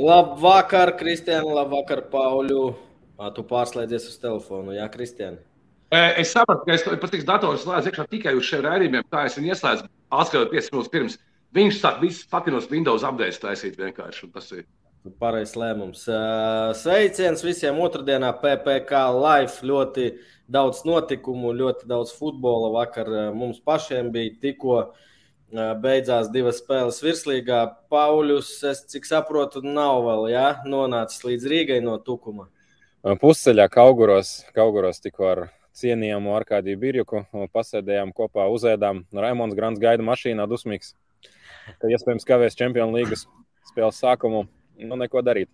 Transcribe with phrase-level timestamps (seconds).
[0.00, 2.64] Labvakar, Kristiāna, labvakar, Pauļu.
[3.36, 5.42] Tu pārslēdzies uz telefonu, Jā, Kristiāna.
[5.90, 9.50] Es sapratu, ka es patiks dators slēdzu iekšā tikai uz šiem raidījumiem, kā es viņu
[9.50, 9.88] ieslēdzu,
[10.22, 11.16] atskatot 5 minūtes pirms.
[11.52, 14.30] Viņš sāk visus patinos Windows updates taisīt vienkārši.
[14.32, 14.64] Tas ir.
[15.20, 16.06] Pareizs lēmums.
[16.78, 19.68] Sveiciens visiem otrdienā PPC live.
[19.72, 20.06] Ļoti
[20.48, 22.70] daudz notikumu, ļoti daudz futbola.
[22.78, 24.78] Vakar mums pašiem bija tikko
[25.52, 27.60] beidzās divas spēles virslīgā.
[27.92, 30.46] Pauļus, es cik saprotu, nav vēl ja?
[30.64, 32.48] nonācis līdz Rīgai no Tukuma.
[33.00, 35.42] Pusceļā Kauguros, Kauguros tikko ar
[35.80, 37.22] cienījamu Arkādiju Birjuku.
[37.54, 39.04] Pasēdējām kopā, uzēdām.
[39.14, 40.94] Raimons Grants gaida mašīnā, dusmīgs.
[41.80, 43.26] Ka iespējams kavēs Čempionu līgas
[43.70, 44.44] spēles sākumu.
[44.80, 45.50] Nu, neko darīt.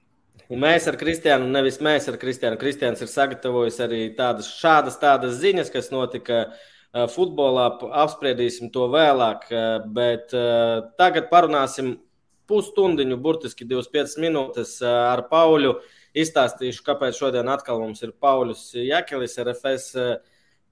[0.47, 2.59] Mēs ar Kristiānu, nevis mēs ar Kristiānu.
[2.61, 6.45] Kristiāns ir sagatavojis arī tādas, šādas tādas ziņas, kas notika
[7.13, 7.71] futbolā.
[8.05, 9.49] Apspriedīsim to vēlāk,
[9.97, 10.35] bet
[11.01, 11.97] tagad parunāsim
[12.47, 15.79] pusstundiņu, burtiski 25 minūtes ar Pauļu.
[16.17, 19.91] Izstāstīšu, kāpēc šodien atkal mums ir Pauļus Jakelis, RFS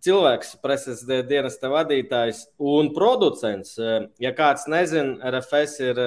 [0.05, 3.75] cilvēks, preses dienesta vadītājs un producents.
[4.23, 6.01] Ja kāds nezina, RFS ir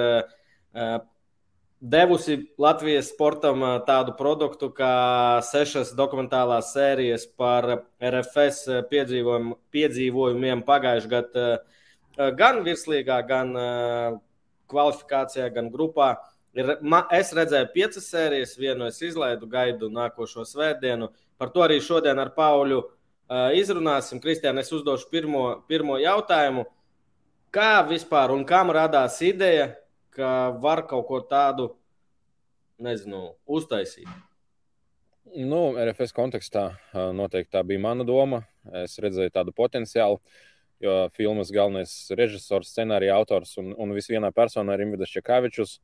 [1.80, 7.68] devusi Latvijas sportam tādu produktu kā sešas dokumentālās sērijas par
[8.02, 11.46] RFS piedzīvojum, piedzīvojumiem pagājušajā gadā,
[12.38, 13.54] gan virslīgā, gan
[14.68, 16.16] kvalifikācijā, gan grupā.
[16.58, 21.12] Ir, ma, es redzēju piecas sērijas, vienu es izlaidu, gaidu nākošo svētdienu.
[21.38, 22.88] Par to arī šodien ar Pauli uh,
[23.54, 24.18] izrunāsim.
[24.22, 26.66] Kristiāna, es uzdošu pirmo, pirmo jautājumu.
[27.54, 29.70] Kā vispār un kam radās ideja,
[30.18, 31.70] ka var kaut ko tādu,
[32.82, 34.08] nezinu, uztaisīt?
[35.28, 36.70] Nu, RFS kontekstā
[37.14, 38.42] noteikti tā bija mana doma.
[38.82, 40.18] Es redzēju tādu potenciālu,
[40.82, 45.78] jo filmas galvenais režisors, scenārija autors un, un visvienā personā ir Invidas Čekāvičs.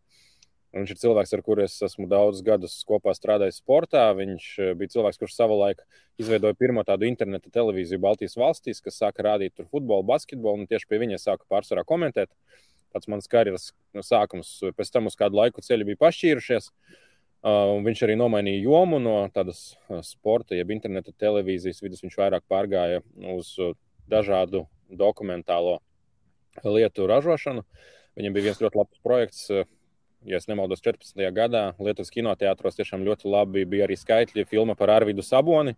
[0.75, 4.09] Viņš ir cilvēks, ar kuru es esmu daudzus gadus kopā strādājis sportā.
[4.19, 4.47] Viņš
[4.81, 5.85] bija cilvēks, kurš savulaik
[6.19, 10.89] izveidoja pirmo tādu interneta televīziju Baltijas valstīs, kas sāka rādīt tur futbolu, basketbolu, un tieši
[10.91, 12.33] pie viņa sāka pārsvarā komentēt.
[12.95, 13.73] Tas mans karjeras
[14.07, 16.71] sākums, pēc tam uz kādu laiku ceļi bija pašķīrušies.
[17.45, 22.01] Uh, viņš arī nomainīja jomu no tādas uh, sporta, jeb interneta televīzijas vidus.
[22.05, 23.03] Viņš vairāk pārgāja
[23.35, 23.75] uz uh,
[24.09, 25.81] dažādu dokumentālo
[26.65, 27.67] lietu ražošanu.
[28.17, 29.49] Viņam bija viens ļoti labs projekts,
[30.25, 31.19] ja nemaldos, 14.
[31.35, 35.75] gadā Lietuvas kinoteātros tiešām ļoti labi bija arī skaitļi filma par Arvidu Saboni.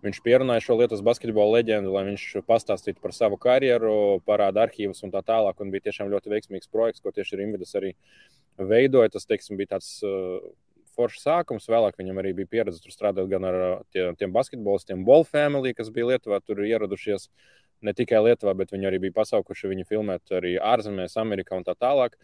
[0.00, 5.12] Viņš pierunāja šo Lietuvas basketbola leģendu, lai viņš pastāstītu par savu karjeru, parāda arhīvus un
[5.12, 5.60] tā tālāk.
[5.60, 7.92] Un bija tiešām ļoti veiksmīgs projekts, ko tieši Rimvidas arī
[8.56, 9.12] veidoja.
[9.12, 10.40] Tas, teiksim, bija tāds uh,
[10.96, 11.68] foršs sākums.
[11.68, 15.74] Vēlāk viņam arī bija pieredze tur strādāt gan ar uh, tie, tiem basketbolistiem, Ball Family,
[15.76, 17.28] kas bija Lietuvā, tur ieradušies
[17.84, 21.76] ne tikai Lietuvā, bet viņi arī bija pasaukuši viņu filmēt arī ārzemēs, Amerikā un tā
[21.76, 22.16] tālāk.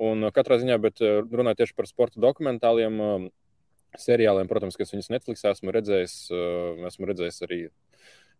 [0.00, 3.30] Un uh, katrā ziņā, bet uh, runājot tieši par sporta dokumentāliem um,
[4.00, 7.62] seriāliem, protams, kas viņas Netflix esmu redzējis, uh, esmu redzējis arī.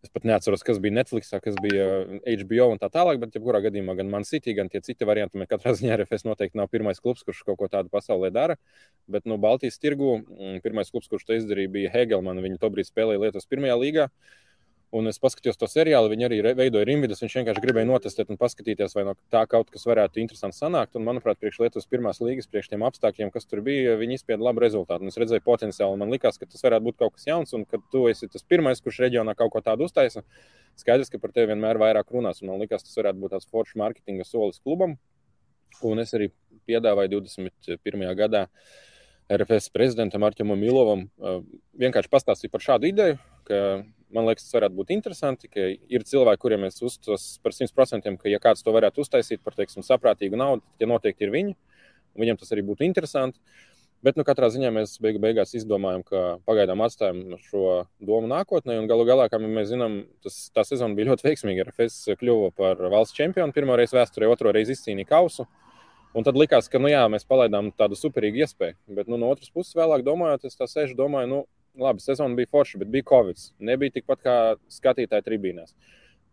[0.03, 1.85] Es pat neatceros, kas bija Netflix, kas bija
[2.27, 5.47] HBO un tā tālāk, bet, jebkurā gadījumā, gan Man City, gan tie citi varianti, man
[5.47, 8.59] katrā ziņā RFS noteikti nav pirmais klubs, kurš kaut ko tādu pasaulē dara.
[9.07, 12.43] Bet, nu, Baltijas tirgu mm, pirmais klubs, kurš to izdarīja, bija Hegelman.
[12.43, 14.09] Viņi tobrīd spēlēja Lietuvas pirmajā līgā.
[14.11, 14.42] Uh,
[14.93, 17.23] Un es paskatījos to seriālu, viņi arī veidoja rimvidus.
[17.23, 20.93] Viņš vienkārši gribēja notestēt un paskatīties, vai no tā kaut kas varētu interesants sanākt.
[20.99, 24.61] Un, manuprāt, priekš Lietuvas pirmās līgas, priekš tiem apstākļiem, kas tur bija, viņi izspieda labu
[24.61, 25.01] rezultātu.
[25.01, 25.97] Un es redzēju potenciālu.
[25.97, 28.83] Man liekas, ka tas varētu būt kaut kas jauns, un ka tu esi tas pirmais,
[28.85, 30.21] kurš reģionā kaut ko tādu uztaisa.
[30.77, 32.45] Skaidrs, ka par tevi vienmēr vairāk runās.
[32.45, 34.99] Un man liekas, tas varētu būt tāds foršs mārketinga solis klubam.
[35.81, 36.29] Un es arī
[36.69, 38.09] piedāvāju 21.
[38.21, 38.45] gadā.
[39.33, 41.07] RFS prezidentam Arčunam Milovam
[41.79, 43.17] vienkārši pastāstīja par šādu ideju,
[43.47, 43.59] ka
[44.13, 48.31] man liekas, tas varētu būt interesanti, ka ir cilvēki, kuriem es uztos par 100%, ka,
[48.31, 51.55] ja kāds to varētu uztaisīt par, teiksim, saprātīgu naudu, tad tie noteikti ir viņi.
[52.19, 53.41] Viņam tas arī būtu interesanti.
[54.03, 58.75] Bet, nu, katrā ziņā mēs beigu, beigās izdomājām, ka pagaidām atstājam šo domu nākotnē.
[58.89, 61.69] Galu galā, kā mēs zinām, tas, tā sezona bija ļoti veiksmīga.
[61.69, 65.47] RFS kļuva par valsts čempionu pirmo reizi vēsturē, otro reizi izcīnīja kausu.
[66.13, 68.75] Un tad likās, ka, nu, jā, mēs palaidām tādu superīgu iespēju.
[68.99, 71.39] Bet, nu, no otras puses, vēlāk domājot, es tā sēžu, domāju, nu,
[71.79, 73.41] labi, sezona bija forša, bet bija Covid.
[73.59, 74.37] Nebija tikpat kā
[74.71, 75.75] skatītāji tribīnēs.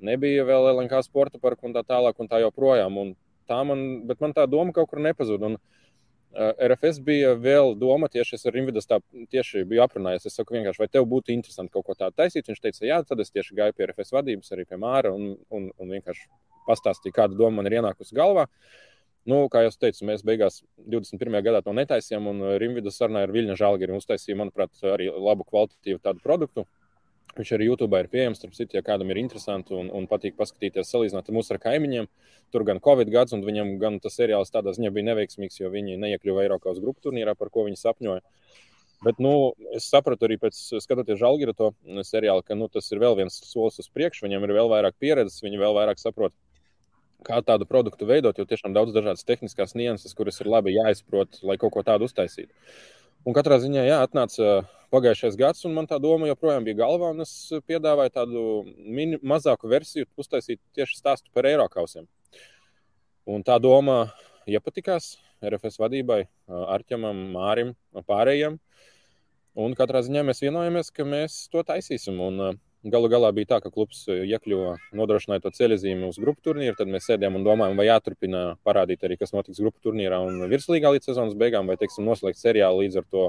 [0.05, 2.97] Nebija vēl LNK sporta parka un tā tālāk, un tā joprojām.
[3.01, 3.15] Un
[3.51, 5.53] tā man, bet man tā doma kaut kur nepazuda.
[5.53, 9.01] Un, uh, RFS bija vēl doma, tieši es ar Invidas tā
[9.33, 10.29] tieši biju aprunājies.
[10.29, 12.49] Es saku, vienkārši, vai tev būtu interesanti kaut ko tādu taisīt?
[12.49, 15.69] Viņš teica, jā, tad es tieši gāju pie RFS vadības, arī pie Māra un, un,
[15.77, 16.29] un vienkārši
[16.69, 18.47] pastāstīju, kāda doma man ir ienākusi galvā.
[18.47, 18.90] Uh,
[19.29, 21.43] Nu, kā jau teicu, mēs beigās 21.
[21.45, 26.01] gadā to netaisījām, un uh, Rimvidas sarunā ar Viļņa Žalgiri uztaisīja, manuprāt, arī labu kvalitatīvu
[26.01, 26.65] tādu produktu.
[27.37, 28.41] Viņš arī YouTube ir pieejams.
[28.41, 32.09] Starp citu, ja kādam ir interesanti un, un patīk paskatīties, salīdzināt mūsu ar kaimiņiem,
[32.51, 36.01] tur gan Covid gads, un viņam gan tas seriāls tādā ziņā bija neveiksmīgs, jo viņi
[36.01, 38.25] neiekļuva Eiropas grupu turnīrā, par ko viņi sapņoja.
[39.05, 41.71] Bet nu, es sapratu arī pēc skatoties Žalgiru to
[42.05, 44.27] seriālu, ka nu, tas ir vēl viens solis uz priekšu.
[44.27, 46.35] Viņam ir vēl vairāk pieredzes, viņi vēl vairāk saprot,
[47.27, 51.59] kā tādu produktu veidot, jo tiešām daudz dažādas tehniskās nianses, kuras ir labi jāizprot, lai
[51.61, 52.53] kaut ko tādu uztaisītu.
[53.29, 54.63] Un katrā ziņā, jā, atnāca
[54.95, 57.11] pagājušais gads, un man tā doma joprojām bija galvā.
[57.21, 58.45] Es piedāvāju tādu
[58.81, 62.09] mini, mazāku versiju, uztaisīt tieši stāstu par Eiropausiem.
[63.29, 64.07] Un tā doma
[64.49, 67.75] iepatikās RFS vadībai, Arčamam, Mārim
[68.09, 68.57] pārējiem.
[69.61, 72.17] Un katrā ziņā mēs vienojamies, ka mēs to taisīsim.
[72.25, 76.73] Un, Galu galā bija tā, ka klubs iekļuva, nodrošināja to ceļzīmi uz grupu turnīru.
[76.79, 80.95] Tad mēs sēdējām un domājām, vai jāturpina parādīt arī, kas notiks grupu turnīrā un virslīgā
[80.95, 83.27] līdz sezonas beigām, vai, teiksim, noslēgt seriālu līdz ar to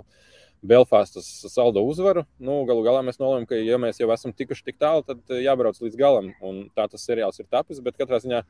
[0.63, 2.24] Belfastas saldo uzvaru.
[2.39, 5.83] Nu, galu galā mēs nolēmām, ka, ja mēs jau esam tikuši tik tālu, tad jābrauc
[5.83, 6.31] līdz galam.
[6.39, 7.83] Un tā tas seriāls ir tapis.
[7.83, 8.45] Bet katrā ziņā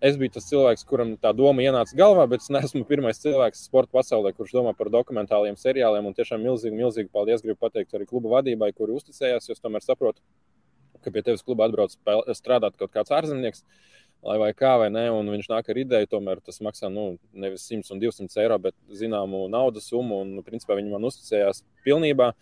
[0.00, 3.98] es biju tas cilvēks, kuram tā doma ienāca galvā, bet es neesmu pirmais cilvēks sporta
[3.98, 6.06] pasaulē, kurš domā par dokumentāliem seriāliem.
[6.06, 9.50] Un tiešām milzīgi, milzīgi paldies gribu pateikt arī kluba vadībai, kuri uzticējās.
[9.50, 10.22] Es tomēr saprotu,
[11.02, 11.94] ka pie tevis klubā atbrauc
[12.38, 13.64] strādāt kaut kāds ārzemnieks.
[14.26, 17.68] Lai vai kā, vai nē, un viņš nāk ar ideju, tomēr tas maksā nu, nevis
[17.70, 20.24] 100 un 200 eiro, bet zināmu naudas summu.
[20.24, 22.32] Un, nu, principā, viņi man uzticējās pilnībā.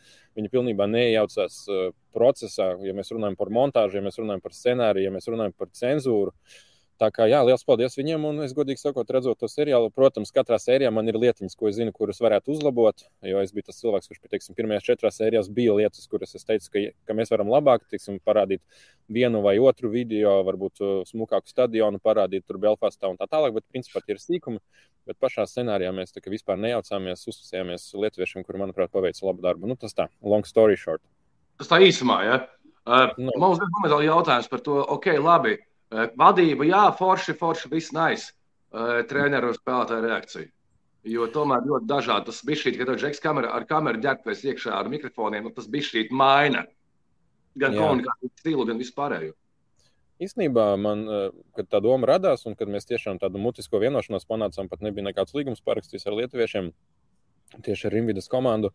[0.40, 5.04] Viņi pilnībā neiejaucās uh, procesā, ja mēs runājam par montāžu, ja mēs runājam par scenāriju,
[5.04, 6.32] ja mēs runājam par cenzūru.
[6.32, 6.64] Uh,
[6.96, 8.22] Tā kā jā, liels paldies viņiem.
[8.24, 11.76] Un es godīgi sakot, redzot to seriālu, protams, katrā sērijā man ir lietiņas, ko es
[11.76, 13.04] zinu, kuras varētu uzlabot.
[13.26, 16.70] Jo es biju tas cilvēks, kurš, teiksim, pirmajās četrās sērijās bija lietas, kuras es teicu,
[16.72, 18.64] ka, ka mēs varam labāk, teiksim, parādīt
[19.12, 23.58] vienu vai otru video, varbūt uh, smukāku stadionu, parādīt tur Belfastā un tā tālāk.
[23.60, 24.64] Bet, principā, tie ir sīkumi.
[25.06, 29.68] Bet pašā scenārijā mēs tā kā vispār nejaucāmies, uzticējāmies lietuviešiem, kuri, manuprāt, paveica labu darbu.
[29.68, 31.04] Nu, tas tā, long story short.
[31.60, 32.42] Tas tā īsumā, ja?
[32.88, 33.36] Uh, no.
[33.42, 35.58] Mums ir jautājums par to, ok, labi.
[35.60, 38.32] Eh, vadība, jā, forši, forši, viss nice.
[38.76, 40.48] Eh, treneru un spēlētāju reakciju.
[41.06, 44.90] Jo tomēr ļoti dažādi tas bija šī, kad Džeks kamera, ar kameru ģērbties iekšā ar
[44.90, 46.64] mikrofoniem, nu, tas bija šī maina.
[47.56, 49.32] Gan komunikācijas stilu, gan vispārējo.
[50.20, 54.68] Īstenībā man, eh, kad tā doma radās, un kad mēs tiešām tādu mutisko vienošanos panācām,
[54.68, 56.72] pat nebija nekāds līgums parakstīts ar lietuviešiem,
[57.64, 58.72] tieši ar Rimvidas komandu.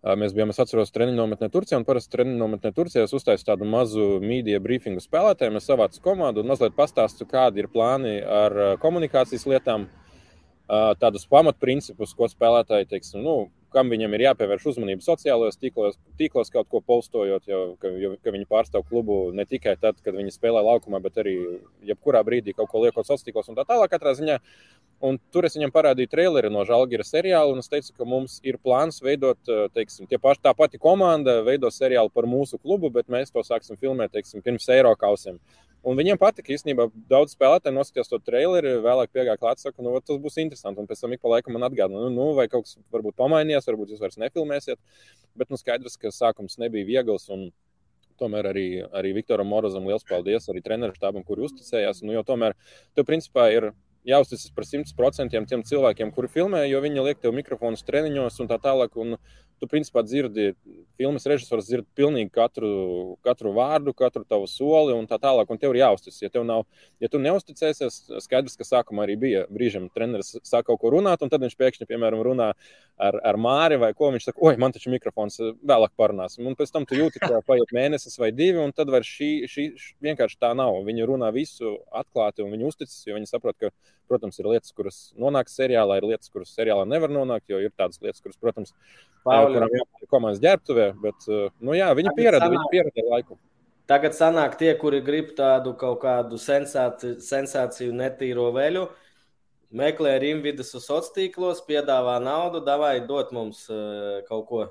[0.00, 3.66] Mēs bijām, es atceros, treniņu nometnē Turcijā, un parasti treniņu nometnē Turcijā es uztaisu tādu
[3.68, 5.58] mazu mīdiju briefingu spēlētājiem.
[5.60, 9.90] Es savācu komandu un mazliet pastāstu, kādi ir plāni ar komunikācijas lietām,
[11.02, 16.68] tādus pamatprincipus, ko spēlētāji, teiksim, nu, kam viņam ir jāpievērš uzmanība sociālajos tīklos, tīklos kaut
[16.70, 20.62] ko postojot, jo, ka, jo, ka viņi pārstāv klubu ne tikai tad, kad viņi spēlē
[20.66, 21.36] laukumā, bet arī
[21.88, 23.90] jebkurā brīdī kaut ko liekot sociālos tīklos un tā tālāk.
[23.90, 24.38] Katrā ziņā
[25.00, 28.58] Un tur es viņam parādīju traileri no Žalgira seriāla, un es teicu, ka mums ir
[28.60, 33.32] plāns veidot, eh, teiksim, paši, tā pati komanda veido seriālu par mūsu klubu, bet mēs
[33.32, 35.40] to sāksim filmēt, teiksim, pirms Eiropausiem.
[35.80, 40.18] Un viņiem patika, īstenībā, daudz spēlētāju noskatījās to traileri, vēlāk piegāja klāt, saka, nu, tas
[40.20, 40.82] būs interesanti.
[40.82, 43.68] Un pēc tam ik pa laikam man atgādina, nu, nu, vai kaut kas varbūt pamainījās,
[43.70, 44.76] varbūt jūs vairs nefilmēsiet.
[45.40, 47.28] Bet, nu, skaidrs, ka sākums nebija viegls.
[47.32, 47.50] Un,
[48.20, 52.02] Tomēr arī, arī Viktoram Morozam liels paldies, arī treneru štābam, kuri uzticējās.
[52.04, 52.52] Nu, jo tomēr,
[52.92, 53.70] tev principā ir
[54.04, 58.60] jāuzticas par 100% tiem cilvēkiem, kuri filmē, jo viņi liek tev mikrofonus treniņos un tā
[58.60, 58.92] tālāk.
[59.00, 59.16] Un
[59.60, 60.54] tu principā dzirdi,
[60.98, 62.70] filmas režisors dzird pilnīgi katru,
[63.24, 65.50] katru vārdu, katru tavu soli un tā tālāk.
[65.52, 66.20] Un tev ir jāuzticas.
[66.24, 66.64] Ja, nav,
[67.02, 71.32] ja tu neusticēsies, skaidrs, ka sākumā arī bija brīžiem treneris sāk kaut ko runāt, un
[71.32, 72.50] tad viņš pēkšņi, piemēram, runā
[73.00, 74.10] ar, ar Māri vai ko.
[74.14, 76.48] Viņš saka, oi, man taču mikrofons vēlāk parunāsim.
[76.48, 79.70] Un pēc tam tu jūti, ka paiet mēnesis vai divi, un tad vairs šī, šī
[80.08, 80.80] vienkārši tā nav.
[80.88, 83.74] Viņi runā visu atklāti, un viņi uzticas, jo viņi saprot, ka
[84.10, 88.00] Protams, ir lietas, kuras nonāk seriālā, ir lietas, kuras seriālā nevar nonākt, jo ir tādas
[88.02, 88.72] lietas, kuras, protams,
[89.26, 93.38] jābūt komandas ģērbtuvē, bet eh, nu, jā, viņi pierada, viņi pierada laiku.
[93.90, 98.84] Tagad sanāk tie, kuri grib tādu kaut kādu sensāciju, sensāciju netīro veļu,
[99.74, 104.62] meklē rimvidus uz sociālos tīklos, piedāvā naudu, davai dot mums uh, kaut ko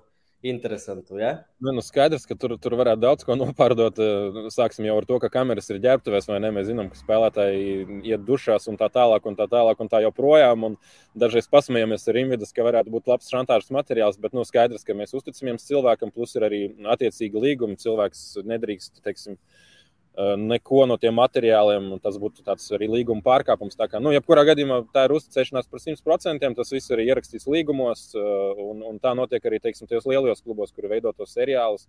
[0.42, 1.18] interesantu.
[1.20, 1.32] Ja?
[1.60, 4.00] Nu, nu skaidrs, ka tur, tur varētu daudz ko nopārdot.
[4.00, 6.52] Eh, sāksim jau ar to, ka kameras ir ģērbtuvēs, vai ne?
[6.56, 10.68] Mēs zinām, ka spēlētāji iet dušās un tā tālāk, un tā tālāk, un tā joprojām.
[10.70, 10.78] Un
[11.20, 15.16] dažreiz pasmējamies ar Invidas, ka varētu būt labs šantāžas materiāls, bet nu, skaidrs, ka mēs
[15.18, 16.64] uzticamies cilvēkam, plus ir arī
[16.96, 17.80] attiecīgi līgumi.
[17.80, 19.70] Cilvēks nedrīkst, teiksim, uh,
[20.18, 21.92] neko no tiem materiāliem.
[22.04, 22.44] Tas būtu
[22.76, 23.78] arī līguma pārkāpums.
[23.80, 26.54] Tā kā, nu, jebkurā gadījumā tā ir uzticēšanās par 100%.
[26.56, 30.92] Tas viss ir ierakstīts līgumos, un, un tā notiek arī teiksim, tajos lielajos klubos, kuri
[30.96, 31.88] veido tos seriālus.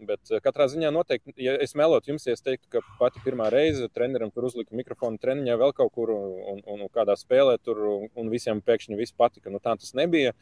[0.00, 3.84] Bet katrā ziņā noteikti, ja es melotu jums, ja es teiktu, ka pati pirmā reize
[3.92, 8.30] trenerim tur uzlika mikrofonu treniņā vēl kaut kur un, un, un kādā spēlē tur, un,
[8.32, 9.52] visiem pēkšņi viss patika.
[9.52, 10.32] Nu, tā tas nebija.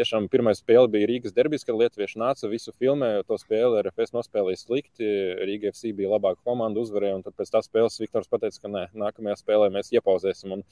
[0.00, 3.26] Tiešām pirmā spēle bija Rīgas derbijas, kad Lietuvieši nāca visu filmēju.
[3.28, 5.08] To spēli RFS nospēlēja slikti.
[5.44, 7.18] Rīga FC bija labāka komanda, uzvarēja.
[7.18, 10.56] Un tad pēc tās spēles Viktors teica, ka nē, nākamajā spēlē mēs iepauzēsim.
[10.56, 10.64] Un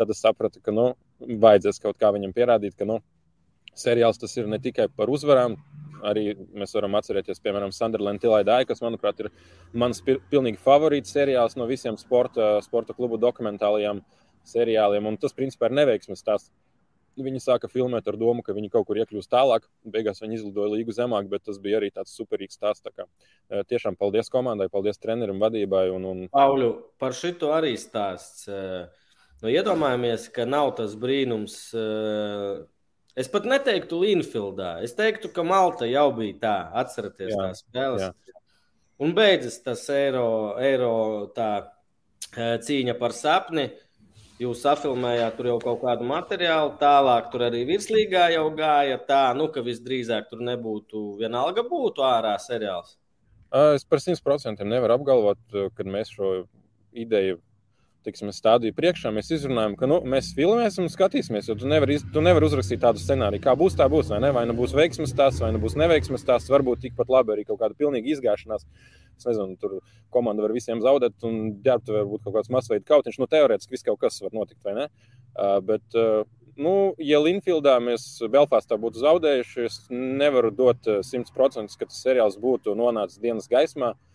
[0.00, 0.90] tad es sapratu, ka nu,
[1.22, 2.98] vajadzēs kaut kā viņam pierādīt, ka nu,
[3.78, 5.56] seriāls tas ir ne tikai par uzvarām.
[6.04, 9.30] Arī mēs varam atcerēties, piemēram, Sunderland Tilaidāju, kas, manuprāt, ir
[9.72, 14.02] mans pilnīgi favorīts seriāls no visiem sporta, sporta klubu dokumentālajiem
[14.44, 15.08] seriāliem.
[15.08, 16.52] Un tas, principā, ir neveiksmes stāsts.
[17.14, 19.68] Viņi sāka filmēt ar domu, ka viņi kaut kur iekļūs tālāk.
[19.86, 22.82] Beigās viņi izlidoja līgu zemāk, bet tas bija arī tāds superīgs stāsts.
[22.84, 23.06] Tā kā,
[23.70, 25.86] tiešām paldies komandai, paldies trenerim, vadībai.
[25.94, 26.24] Un, un...
[26.34, 28.50] Pauļu, par šito arī stāsts.
[28.50, 31.56] Nu, iedomājamies, ka nav tas brīnums
[33.14, 34.80] Es pat neteiktu Linfieldā.
[34.82, 38.08] Es teiktu, ka Malta jau bija tā, atcerieties jā, tās spēles.
[38.08, 38.40] Jā.
[39.04, 40.26] Un beidzas tas eiro,
[40.62, 40.94] eiro
[41.34, 41.50] tā,
[42.34, 43.68] cīņa par sapni.
[44.42, 49.46] Jūs afilmējāt tur jau kaut kādu materiālu, tālāk tur arī virslīgā jau gāja tā, nu,
[49.54, 52.96] ka visdrīzāk tur nebūtu vienalga būtu ārā seriāls.
[53.54, 55.38] Es par 100% nevaru apgalvot,
[55.78, 56.32] kad mēs šo
[56.98, 57.38] ideju
[58.04, 61.48] tiksim, stādīju priekšā, mēs izrunājam, ka nu, mēs filmēsim un skatīsimies.
[61.48, 64.12] Tu nevari nevar uzrakstīt tādu scenāriju, kā būs, tā būs.
[64.12, 64.30] Vai, ne?
[64.36, 66.52] vai nu būs veiksmes stāsts, vai nu būs neveiksmes stāsts.
[66.52, 68.66] Varbūt tikpat labi arī kaut kāda pilnīga izgāšanās.
[69.14, 69.76] Es nezinu, tur
[70.14, 73.20] komanda var visiem zaudēt, un ģērbta var būt kaut kāds masveida kautiņš.
[73.22, 74.88] Nu, teorētiski viss kaut kas var notikt, vai ne?
[75.34, 76.24] Uh, bet, uh,
[76.60, 82.74] nu, ja Linfieldā mēs Belfastā būtu zaudējuši, es nevaru dot 100% ka tas seriāls būtu
[82.78, 83.94] nonācis dienas gaismā.
[83.94, 84.13] Uh,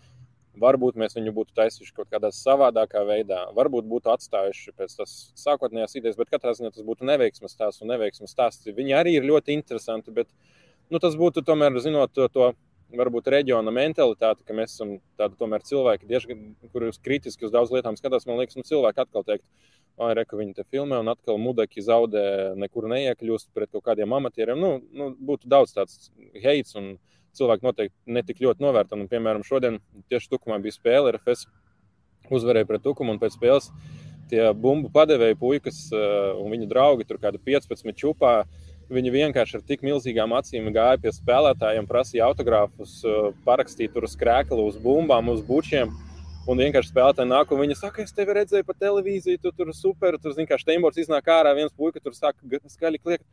[0.57, 5.93] Varbūt mēs viņu būtu taisījuši kaut kādā savādākā veidā, varbūt būtu atstājuši pēc tās sākotnējās
[5.99, 8.65] idejas, bet katrā ziņā tas būtu neveiksmes stāsts un neveiksmes stāsts.
[8.65, 10.27] Viņi arī ir ļoti interesanti, bet
[10.89, 12.49] nu, tas būtu tomēr, zinot to, to
[12.97, 16.41] varbūt reģiona mentalitāti, ka mēs esam tādi tomēr cilvēki, diezgan,
[16.73, 18.25] kurus kritiski uz daudz lietām skatās.
[18.27, 19.45] Man liekas, nu, cilvēki atkal teikt,
[19.99, 24.17] vai re, ka viņi te filmē un atkal mudaki zaudē, nekur neiekļūst pret kaut kādiem
[24.17, 24.59] amatieriem.
[24.59, 26.95] Nu, nu, būtu daudz tāds heits un
[27.37, 29.09] cilvēki noteikti netik ļoti novērtami.
[29.11, 29.79] Piemēram, šodien
[30.11, 31.47] tieši Tukumā bija spēle, RFS
[32.29, 33.71] uzvarēja pret Tukumu un pēc spēles
[34.29, 38.43] tie bumbu padevēji puikas uh, un viņu draugi tur kādi 15 čupā.
[38.89, 44.15] Viņi vienkārši ar tik milzīgām acīm gāja pie spēlētājiem, prasīja autogrāfus, uh, parakstīja tur uz
[44.17, 45.93] krēklu, uz bumbām, uz bučiem.
[46.49, 50.17] Un vienkārši spēlētāji nāk, un viņi saka, es tevi redzēju pa televīziju, tu tur super.
[50.21, 53.27] Tur zina, kā Steinbors iznāk ārā, viens puika tur saka, skaļi kliegt,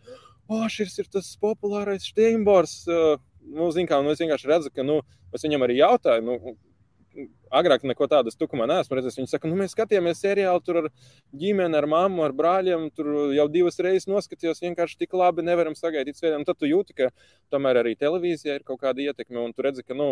[0.50, 2.82] o, šis ir tas populārais Steinbors.
[2.90, 5.00] Uh, nu, kā, nu, es vienkārši redzu, ka nu,
[5.34, 6.24] es viņam arī jautāju.
[6.26, 6.56] Nu,
[7.56, 9.16] Agrāk neko tādu es tukumā neesmu redzējis.
[9.20, 10.88] Viņi saka, nu, mēs skatījāmies seriālu tur ar
[11.40, 12.90] ģimeni, ar mammu, ar brāļiem.
[12.92, 16.44] Tur jau divas reizes noskatījos, vienkārši tik labi nevaram sagaidīt svētdienu.
[16.44, 17.08] Tad tu jūti, ka
[17.54, 19.40] tomēr arī televīzijā ir kaut kāda ietekme.
[19.46, 20.10] Un tu redzi, ka nu,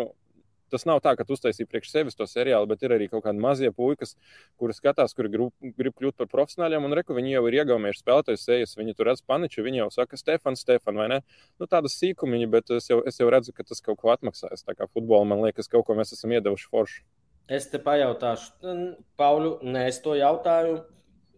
[0.71, 3.41] tas nav tā, ka tu uztaisīji priekš sevis to seriālu, bet ir arī kaut kādi
[3.41, 4.15] mazie puikas,
[4.59, 6.87] kuri skatās, kuri grib, grib kļūt par profesionāļiem.
[6.87, 10.19] Un reku viņi jau ir iegaumējuši spēlētājus, sejas, viņi tur redz paniču, viņi jau saka,
[10.19, 11.19] Stefan, Stefan, vai ne?
[11.59, 14.65] Nu, tādas sīkumiņi, bet es jau, es jau redzu, ka tas kaut ko atmaksājas.
[14.65, 17.05] Tā kā futbolā man liekas, kaut ko mēs esam iedevuši foršu.
[17.51, 18.73] Es te pajautāšu,
[19.19, 20.81] Pauļu, nē, es to jautāju.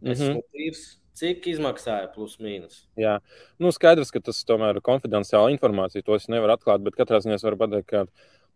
[0.01, 0.41] Es mm -hmm.
[0.53, 0.81] tīrs,
[1.17, 2.85] cik izmaksāja plus mīnus?
[2.99, 3.17] Jā,
[3.59, 6.05] nu skaidrs, ka tas tomēr ir konfidenciāla informācija.
[6.05, 8.05] To es nevaru atklāt, bet katrā ziņā es varu pateikt, ka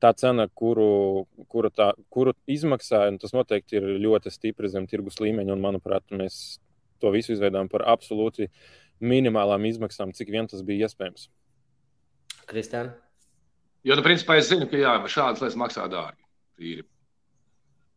[0.02, 5.54] tā cena, kuru, kuru, tā, kuru izmaksāja, tas noteikti ir ļoti stipri zem tirgus līmeņa.
[5.56, 6.60] Un, manuprāt, mēs
[7.02, 8.50] to visu izveidojam par absolūti
[9.02, 11.30] minimālām izmaksām, cik vien tas bija iespējams.
[12.50, 12.94] Kristiāna?
[13.88, 16.22] Jo, nu, principā, es zinu, ka jā, šādas lietas maksā dārgi.
[16.62, 16.86] Tīri.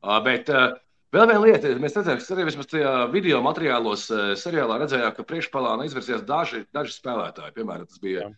[0.05, 0.77] Uh, bet uh,
[1.13, 5.27] vēl viena lieta, mēs redzējām, ka arī vismaz tajā video materiālos, uh, seriālā redzējām, ka
[5.29, 7.57] priekšpalāna izvirzījās daži, daži spēlētāji.
[7.59, 8.33] Piemēram, tas bija jā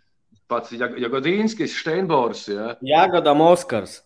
[0.51, 2.47] pats Jagodīnskis, Steinbors.
[2.51, 2.75] Ja.
[2.85, 4.01] Jāgadam Oskars.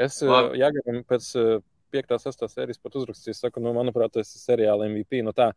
[0.00, 1.28] Es Jāgadam pēc
[1.92, 2.18] 5.
[2.24, 2.48] 6.
[2.48, 5.20] sērijas pat uzrakstīju, saku, nu, manuprāt, tas ir seriāla MVP.
[5.26, 5.50] Nu, tā,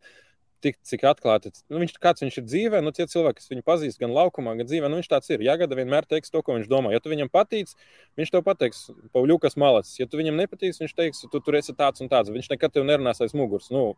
[0.64, 4.12] tik, cik atklāti nu, viņš, viņš ir dzīvē, nu, tie cilvēki, kas viņu pazīst gan
[4.16, 5.44] laukumā, gan dzīvē, nu, viņš tāds ir.
[5.46, 6.92] Jāgada vienmēr teiks to, ko viņš domā.
[6.94, 7.72] Ja tu viņam patīc,
[8.20, 8.86] viņš tev pateiks,
[9.16, 9.96] Pauļukas malacis.
[10.00, 12.32] Ja tu viņam nepatīc, viņš teiks, tu tur esi tāds un tāds.
[12.34, 13.70] Viņš nekad tev nerunās aiz muguras.
[13.74, 13.94] Nu,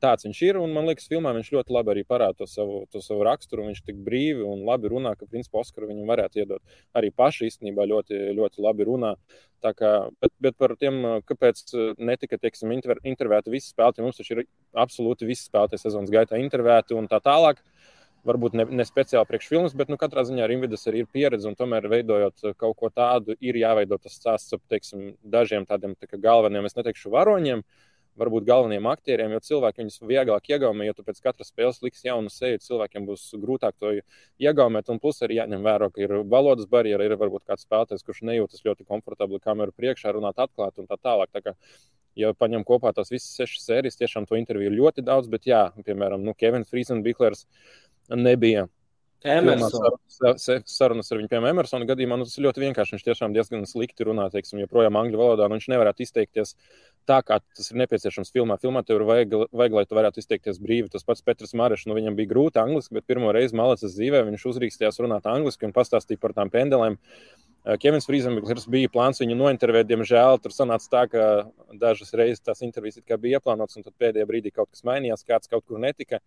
[0.00, 0.58] tāds viņš ir.
[0.72, 3.68] Man liekas, filmā viņš ļoti labi arī parāda to savu, to savu raksturu.
[3.68, 6.76] Viņš tik brīvi un labi runā, ka principā Oskaru viņam varētu iedot.
[6.96, 9.14] Arī paši īstenībā ļoti, ļoti labi runā.
[9.60, 9.92] Kā,
[10.22, 15.28] bet, bet par tiem, kāpēc netika teiksim, interv intervēti visi spēlētāji, mums taču ir absolūti
[15.28, 17.60] visi spēlētāji sezonas gaitā intervēti un tā tālāk.
[18.24, 21.48] Varbūt ne, ne speciāli priekš filmas, bet nu, katrā ziņā Rimvidas arī ir pieredze.
[21.56, 26.68] Tomēr, veidojot kaut ko tādu, ir jāveido tas stāsts ap teiksim, dažiem tādiem tā galveniem,
[26.68, 27.89] es neteikšu varoņiem, uh,
[28.20, 32.60] varbūt galvenajiem aktieriem, jo cilvēki viņus vieglāk iegaumē, jo pēc katras spēles liks jaunu seju,
[32.66, 33.94] cilvēkiem būs grūtāk to
[34.42, 34.90] iegaumēt.
[34.92, 38.64] Un plus arī jāņem vērā, ka ir valodas barjera, ir varbūt kāds spēlētājs, kurš nejūtas
[38.66, 41.32] ļoti komfortabli kameru priekšā, runāt atklāti un tā tālāk.
[41.34, 41.56] Tā kā,
[42.18, 45.68] ja paņem kopā tās visas sešas sērijas, tiešām to interviju ir ļoti daudz, bet jā,
[45.86, 47.46] piemēram, nu, Kevins Frīsens
[48.10, 48.66] nebija
[49.20, 52.94] Sarunas ar viņu, piemēram, Emersona gadījumā, nu, tas ir ļoti vienkārši.
[52.96, 56.54] Viņš tiešām diezgan slikti runā, teiksim, joprojām angļu valodā, un viņš nevarētu izteikties
[57.08, 58.56] tā, kā tas ir nepieciešams filmā.
[58.62, 60.88] Filmā tev ir vajag, vajag lai tu varētu izteikties brīvi.
[60.94, 64.48] Tas pats Petrs Marešs, nu, viņam bija grūti angliski, bet pirmo reizi malacas dzīvē viņš
[64.54, 66.96] uzrīkstījās runāt angliski un pastāstīja par tām pendelēm.
[67.80, 71.24] Kevins Frīzemeklis bija plāns viņu nointervēt, diemžēl tur sanāca tā, ka
[71.76, 75.66] dažas reizes tās intervijas bija ieplānotas, un tad pēdējā brīdī kaut kas mainījās, kāds kaut
[75.68, 76.22] kur netika.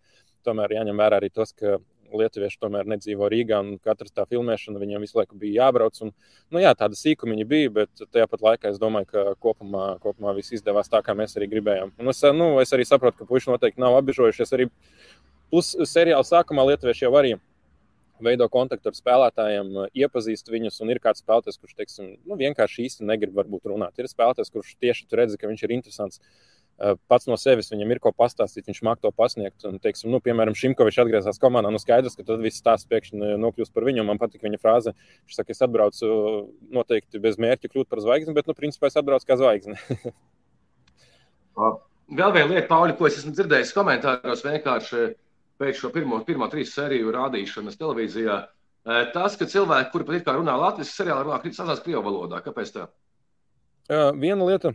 [0.46, 1.80] Tomēr jāņem vērā arī tas, ka
[2.18, 5.98] lietuvieši tomēr nedzīvo Rīgā, un katrs tā filmēšana viņam visu laiku bija jābrauc.
[6.04, 6.12] Un,
[6.54, 10.54] nu, jā, tāda sīkumiņa bija, bet tajā pat laikā es domāju, ka kopumā, kopumā viss
[10.56, 11.94] izdevās tā, kā mēs arī gribējām.
[12.00, 14.54] Un es, nu, es arī saprotu, ka puiši noteikti nav apbežojušies.
[14.56, 14.68] Arī
[15.52, 17.36] plus seriāla sākumā lietuvieši jau arī
[18.24, 23.34] veido kontaktu ar spēlētājiem, iepazīst viņus, ir kāds spēlētājs, kurš teiksim, nu, vienkārši īsti negrib
[23.36, 23.98] varbūt runāt.
[23.98, 26.53] Ir spēlētājs, kurš tieši redz, ka viņš ir interesants Eh,
[27.08, 29.64] pats no sevis viņam ir ko pastāstīt, viņš māca to pasniegt.
[29.68, 31.70] Un, teiksim, nu, piemēram, Šimkovičs atgriezās komandā.
[31.72, 34.06] Nu, skaidrs, ka tad viss stāsts pēkšņi nokļūst par viņu.
[34.08, 34.94] Man patīk viņa frāze.
[35.24, 36.06] Viņš saka, es atbraucu
[36.74, 39.78] noteikti bez mērķa kļūt par zvaigzni, bet, nu, principā es atbraucu kā zvaigzne.
[41.54, 45.06] Vēl viena lieta, Pauļa, ko es esmu dzirdējis komentāros, vienkārši
[45.60, 48.40] pēc šo pirmo, pirmo trīs sēriju rādīšanas televīzijā.
[48.84, 52.74] Eh, tas, ka cilvēki, kuri pat ir kā runā latviešu seriālā, runā krievu valodā, kāpēc
[52.74, 52.88] tā?
[53.84, 54.74] Uh, viena lieta,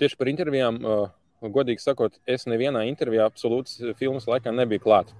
[0.00, 1.10] tieši par intervijām, uh,
[1.50, 5.12] godīgi sakot, es nevienā intervijā, absolūti filmas laikā nebiju klāt.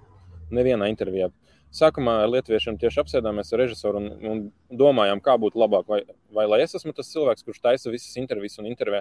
[0.52, 1.30] Nevienā intervijā.
[1.72, 4.40] Sākumā ar lietuviešiem tieši apsēdāmies ar režisoru un, un
[4.76, 5.86] domājām, kā būtu labāk.
[5.88, 6.02] Vai,
[6.34, 9.00] vai lai es esmu tas cilvēks, kurš taisa visas intervijas un intervijā,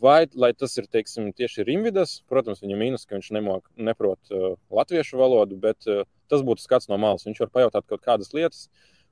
[0.00, 2.20] vai lai tas ir teiksim, tieši Rimvidas.
[2.30, 6.86] Protams, viņam mīnus, ka viņš nemok, neprot uh, latviešu valodu, bet uh, tas būtu skats
[6.92, 7.26] no malas.
[7.26, 8.68] Viņš var pajautāt kaut kādas lietas,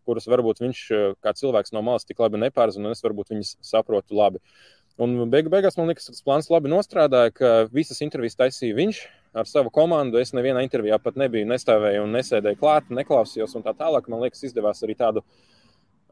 [0.07, 3.57] kuras varbūt viņš uh, kā cilvēks no malas tik labi nepārzina, un es varbūt viņas
[3.67, 4.39] saprotu labi.
[4.39, 8.99] Uh, Un beigu, beigās man liekas, tas plāns labi nostrādāja, ka visas intervijas taisīja viņš
[9.41, 10.21] ar savu komandu.
[10.21, 14.11] Es nevienā intervijā pat nebiju, nestāvēju un nesēdēju klāt, neklausījos un tā tālāk.
[14.13, 15.25] Man liekas, izdevās arī tādu.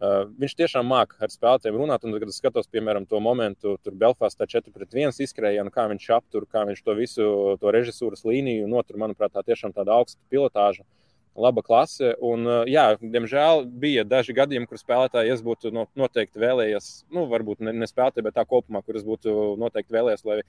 [0.01, 3.99] Uh, viņš tiešām māca ar spēlētājiem runāt, un, kad es skatos, piemēram, to momentu, tur
[4.01, 7.27] Belfastā 4 pret 1 izskrēja, un kā viņš aptur, kā viņš to visu,
[7.61, 10.87] to režisūras līniju notur, manuprāt, tā tiešām tāda augsta pilotāža.
[10.87, 11.00] Uh,
[11.39, 12.15] laba klase.
[12.25, 17.75] Un, jā, diemžēl bija daži gadījumi, kur spēlētāji es būtu noteikti vēlējies, nu, varbūt ne,
[17.77, 20.41] ne spēlētāji, bet tā kopumā, kur es būtu noteikti vēlējies, lai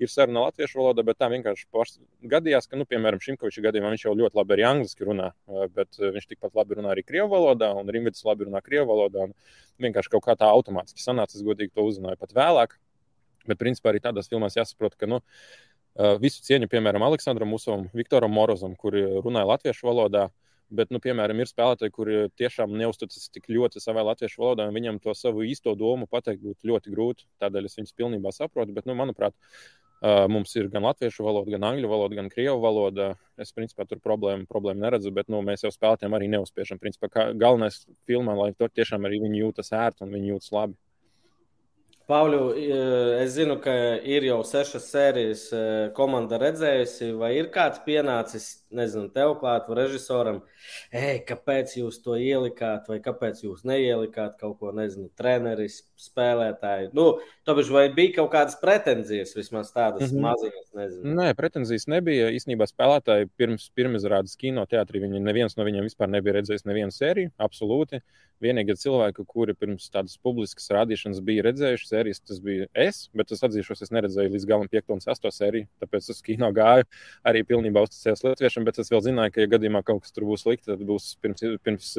[0.00, 1.66] ir saruna latviešu valodā, bet tā vienkārši
[2.32, 5.32] gadījās, ka, nu, piemēram, Šimkoviča gadījumā viņš jau ļoti labi arī angliski runā,
[5.76, 9.28] bet viņš tikpat labi runā arī krievu valodā, un Rimvidis labi runā krievu valodā.
[9.80, 12.78] Vienkārši kaut kā tā automātiski sanāca, es godīgi to uzzināju pat vēlāk.
[13.48, 18.30] Bet, principā, arī tādās filmās jāsaprot, ka, nu, uh, Visu cieņu, piemēram, Aleksandram Musovam, Viktoram
[18.32, 20.28] Morozam, kuri runāja latviešu valodā.
[20.70, 25.00] Bet, nu, piemēram, ir spēlētāji, kuri tiešām neuzticas tik ļoti savai latviešu valodai, un viņam
[25.02, 27.26] to savu īsto domu pateikt būtu ļoti grūti.
[27.42, 28.76] Tādēļ es viņus pilnībā saprotu.
[28.76, 29.34] Bet, nu, manuprāt,
[30.30, 33.08] mums ir gan latviešu valoda, gan angļu valoda, gan krievu valoda.
[33.34, 36.78] Es, principā, tur problēmu, problēmu neredzu, bet nu, mēs jau spēlētājiem arī neuzspiežam.
[36.78, 40.78] Principā, galvenais filmā, lai tur tiešām arī viņi jūtas ērti un viņi jūtas labi.
[42.08, 42.40] Pāvļu,
[43.20, 43.72] es zinu, ka
[44.08, 45.44] ir jau sešas sērijas
[45.94, 50.40] komanda redzējusi, vai ir kāds pienācis, nezinu, tev klāt, režisoram,
[50.94, 56.90] ej, kāpēc jūs to ielikāt, vai kāpēc jūs neielikāt kaut ko, nezinu, treneris, spēlētāji.
[56.96, 57.06] Nu,
[57.48, 60.26] tāpēc vai bija kaut kādas pretenzijas, vismaz tādas mm -hmm.
[60.28, 61.14] maziņas, nezinu.
[61.20, 62.30] Nē, pretenzijas nebija.
[62.30, 67.32] Īsnībā spēlētāji pirms pirmizrādes kino teātrī, viņi neviens no viņiem vispār nebija redzējis nevienu sēriju,
[67.38, 68.00] absolūti.
[68.40, 73.42] Vienīgie cilvēki, kuri pirms tādas publiskas rādīšanas bija redzējuši sērijas, tas bija es, bet es
[73.44, 75.68] atzīšos, es neredzēju līdz galam 5 un 6 sēriju.
[75.82, 76.86] Tāpēc es kino gāju
[77.28, 78.24] arī pilnībā uzticējos
[78.60, 81.16] latviešiem, bet es vēl zināju, ka, ja gadījumā kaut kas tur būs slikti, tad būs
[81.20, 81.96] pirms, pirms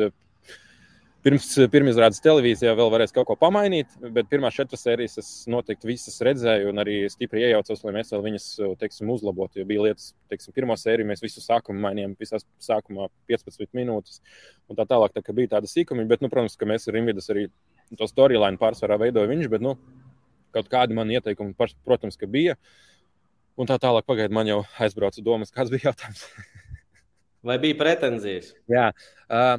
[1.21, 6.15] pirms pirmizrādes televīzijā vēl varēs kaut ko pamainīt, bet pirmās četras sērijas es noteikti visas
[6.25, 8.47] redzēju un arī stipri iejaucos, lai mēs vēl viņas
[8.81, 9.61] teiksim, uzlabotu.
[9.61, 14.17] Jo bija lietas, teiksim, pirmā sērija mēs visu sākumu mainījām, visās sākumā 15 minūtes
[14.67, 15.13] un tā tālāk.
[15.13, 17.51] Tā bija tāda sīkuma, bet, nu, protams, ka mēs ar Rimvidas arī
[17.99, 19.75] to storyline pārsvarā veidoja viņš, bet, nu,
[20.57, 21.53] kaut kādi man ieteikumi,
[21.85, 22.57] protams, bija.
[23.61, 26.25] Un tā tālāk, pagaidiet, man jau aizbrauca domas, kāds bija jautājums.
[27.45, 28.51] Vai bija pretenzijas?
[28.69, 28.91] Jā,
[29.31, 29.55] uh,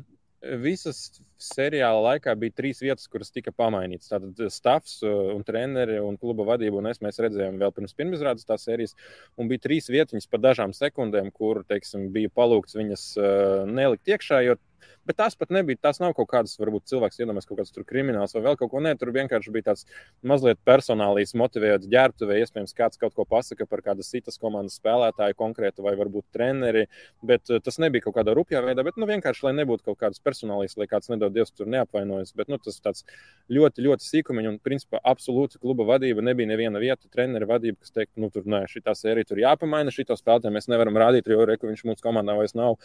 [0.62, 4.10] visas seriāla laikā bija trīs vietas, kuras tika pamainītas.
[4.12, 8.66] Tātad stāvs un treneri un kluba vadība un es mēs redzējām vēl pirms pirmizrādes tās
[8.68, 8.94] sērijas.
[9.38, 14.42] Un bija trīs vietas par dažām sekundēm, kur teiksim, bija palūgts viņas uh, nelikt iekšā.
[14.46, 14.58] Jo
[15.08, 18.42] Bet tās pat nebija, tās nav kaut kādas, varbūt cilvēks iedomājas kaut kāds krimināls vai
[18.44, 18.82] vēl kaut ko.
[18.84, 19.86] Nē, tur vienkārši bija tāds
[20.22, 22.36] mazliet personālīs motivēts ģērbtuvē.
[22.42, 26.84] Iespējams, kāds kaut ko pasaka par kādas citas komandas spēlētāju konkrētu vai varbūt treneri.
[27.26, 30.22] Bet uh, tas nebija kaut kādā rupjā veidā, bet nu, vienkārši, lai nebūtu kaut kādas
[30.22, 32.30] personālīs, lai kāds nedod Dievs tur neapvainojas.
[32.38, 33.02] Bet nu, tas tāds
[33.50, 36.22] ļoti, ļoti sīkumiņš un, principā, absolūti kluba vadība.
[36.30, 40.06] Nebija neviena vieta, trenera vadība, kas teikt, nu, tur nē, šī sērija tur jāpamaina, šī
[40.12, 42.78] spēlētāja mēs nevaram rādīt, jo reku viņš mūsu komandā vairs nav.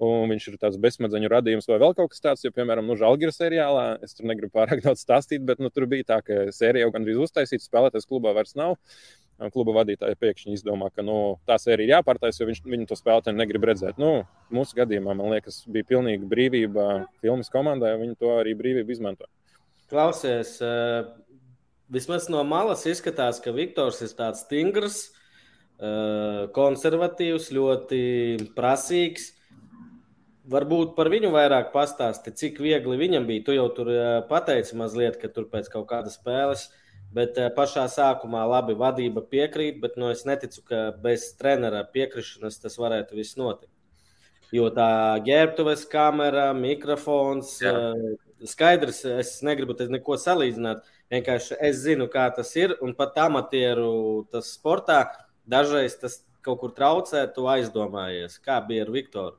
[0.00, 3.36] Un viņš ir tāds bezsmadzeņu radījums vai vēl kaut kas tāds, jo, piemēram, nu, Žalgiras
[3.36, 6.94] seriālā, es tur negribu pārāk daudz stāstīt, bet nu, tur bija tā, ka sērija jau
[6.94, 8.78] gandrīz uztaisīta, spēlētājs klubā vairs nav.
[9.52, 11.16] Kluba vadītāja pēkšņi izdomā, ka nu,
[11.48, 13.96] tā sērija ir jāpārtaisa, jo viņš, viņu to spēlētāju negrib redzēt.
[14.00, 16.88] Nu, mūsu gadījumā, man liekas, bija pilnīga brīvība
[17.24, 19.32] filmas komandai, un viņi to arī brīvību izmantoja.
[19.92, 21.08] Klausies, uh,
[21.92, 25.00] vismaz no malas izskatās, ka Viktors ir tāds stingrs,
[25.80, 28.02] uh, konservatīvs, ļoti
[28.56, 29.30] prasīgs.
[30.50, 33.44] Varbūt par viņu vairāk pastāsti, cik viegli viņam bija.
[33.44, 36.70] Tu jau tur uh, pateici mazliet, ka tur pēc kaut kādas spēles
[37.10, 42.60] Bet uh, pašā sākumā labi vadība piekrīt, bet nu, es neticu, ka bez trenera piekrišanas
[42.62, 43.72] tas varētu viss notikt.
[44.54, 48.14] Jo tā ģērbtuves kamera, mikrofons, uh,
[48.46, 50.86] skaidrs, es negribu te neko salīdzināt.
[51.10, 53.90] Vienkārši es zinu, kā tas ir, un pat amatieru
[54.30, 55.02] tas sportā
[55.50, 59.38] dažreiz tas kaut kur traucē, tu aizdomājies, kā bija ar Viktoru.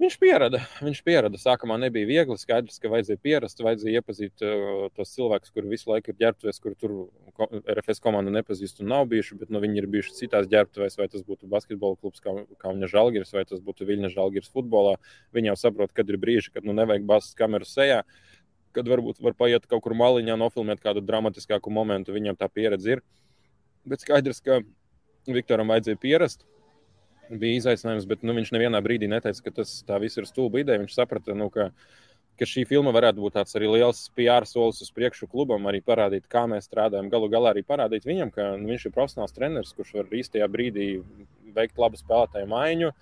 [0.00, 0.62] Viņš pierada.
[0.80, 1.36] Viņš pierada.
[1.36, 2.36] Sākumā nebija viegli.
[2.40, 6.76] Skaidrs, ka vajadzēja pierast, vajadzēja iepazīt uh, tos cilvēkus, kuri visu laiku ir ģērbtuvēs, kur
[6.80, 6.94] tur
[7.74, 9.36] RFS komanda nepazīst un nav bijuši.
[9.42, 12.32] Bet nu, viņi ir bijuši citās ģērbtuvēs, vai tas būtu basketbola klubs, kā,
[12.62, 14.96] kā viņa žēlgiris, vai tas būtu Viļņa žēlgiris futbolā.
[15.36, 18.00] Viņi jau saprot, kad ir brīži, kad nu, nevajag bāzes kameru sejā.
[18.72, 23.04] Kad varbūt var paiet kaut kur maliņā, nofilmēt kādu dramatiskāku momentu, viņam tā pieredze ir.
[23.84, 24.62] Bet skaidrs, ka
[25.28, 26.46] Viktoram vajadzēja pierast
[27.38, 30.80] bija izaicinājums, bet nu, viņš nevienā brīdī neteica, ka tas viss ir stulba ideja.
[30.82, 31.70] Viņš saprata, nu, ka,
[32.40, 36.26] ka šī filma varētu būt tāds arī liels PR solis uz priekšu klubam, arī parādīt,
[36.30, 37.10] kā mēs strādājam.
[37.12, 40.90] Galu galā arī parādīt viņam, ka nu, viņš ir profesionāls treneris, kurš var īstajā brīdī
[41.54, 42.92] veikt labu spēlētāju maiņu.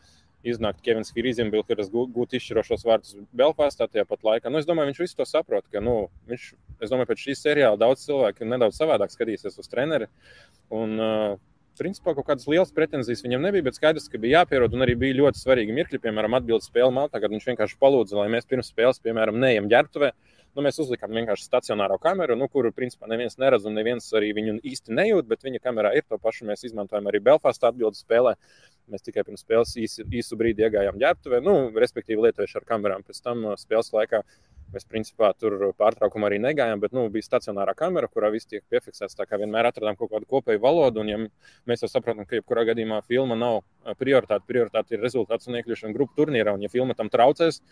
[0.48, 4.52] Iznākt Kevins Fīrīzembils, gūt izšķirošos vārdus Belfāstā tajā pat laikā.
[4.52, 5.96] Nu, es domāju, viņš visu to saprot, ka, nu,
[6.30, 6.44] viņš,
[6.78, 10.06] es domāju, pēc šīs seriāla daudz cilvēku nedaudz savādāk skatīsies uz treneri.
[10.70, 11.47] Un, uh,
[11.78, 14.74] principā kaut kādas lielas pretenzijas viņam nebija, bet skaidrs, ka bija jāpierod.
[14.76, 18.28] Un arī bija ļoti svarīgi mirkļi, piemēram, atbildēt spēli Maltā, kad viņš vienkārši palūdza, lai
[18.34, 20.12] mēs pirms spēles, piemēram, neejam ģērbtuvē.
[20.56, 24.56] Nu, mēs uzlikām vienkārši stacionāro kameru, nu, kuru principā neviens neredz un neviens arī viņu
[24.66, 26.48] īsti nejūt, bet viņa kamerā ir to pašu.
[26.48, 28.34] Mēs izmantojam arī Belfāstā atbildēt spēlē.
[28.90, 33.04] Mēs tikai pirms spēles īsu, īsu brīdi iegājām ģērbtuvē, nu, respektīvi lietojuši ar kamerām.
[33.06, 34.22] Pēc tam uh, spēles laikā
[34.68, 39.16] Mēs principā tur pārtraukumā arī negājām, bet nu, bija stacionārā kamera, kurā viss tiek piefiksēts.
[39.16, 41.20] Tā kā vienmēr atradām kaut kādu kopēju valodu, un ja
[41.68, 43.62] mēs jau saprotam, ka jebkurā gadījumā filma nav
[44.00, 44.44] prioritāte.
[44.50, 47.62] Prioritāte ir rezultāts un iekļūšana grupu turnīrā, un ja filma tam traucēs,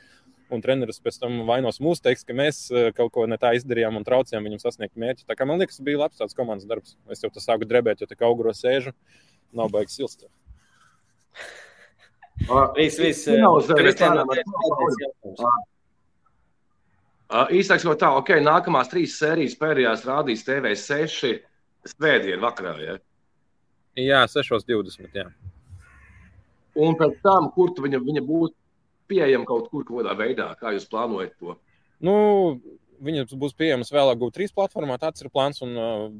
[0.48, 2.64] un treneris pēc tam vainos mūs, teiks, ka mēs
[2.96, 5.28] kaut ko ne tā izdarījām un traucējām viņam sasniegt mērķi.
[5.28, 6.96] Tā kā man liekas, bija labs tāds komandas darbs.
[7.12, 8.96] Es jau tā sāku drebēt, jo tā kā auguro sēžu,
[9.52, 10.28] nav baigs silst.
[12.76, 13.28] Viss, viss.
[13.76, 14.24] Kristiāna,
[17.30, 21.34] īsāk sakot, tā, ok, nākamās trīs sērijas pēdējās rādīs TV6
[21.92, 22.76] svētdien vakarā.
[22.82, 22.96] Ja?
[23.96, 25.10] Jā, 6.20.
[25.14, 25.28] Jā.
[26.76, 28.52] Un pēc tam, kur viņa, viņa būs
[29.08, 31.56] pieejama kaut kur, kādā veidā, kā jūs plānojat to?
[32.04, 32.14] Nu,
[33.02, 34.98] viņas būs pieejamas vēlāk, GO3 platformā.
[35.00, 35.62] Tāds ir plāns.
[35.64, 35.72] Un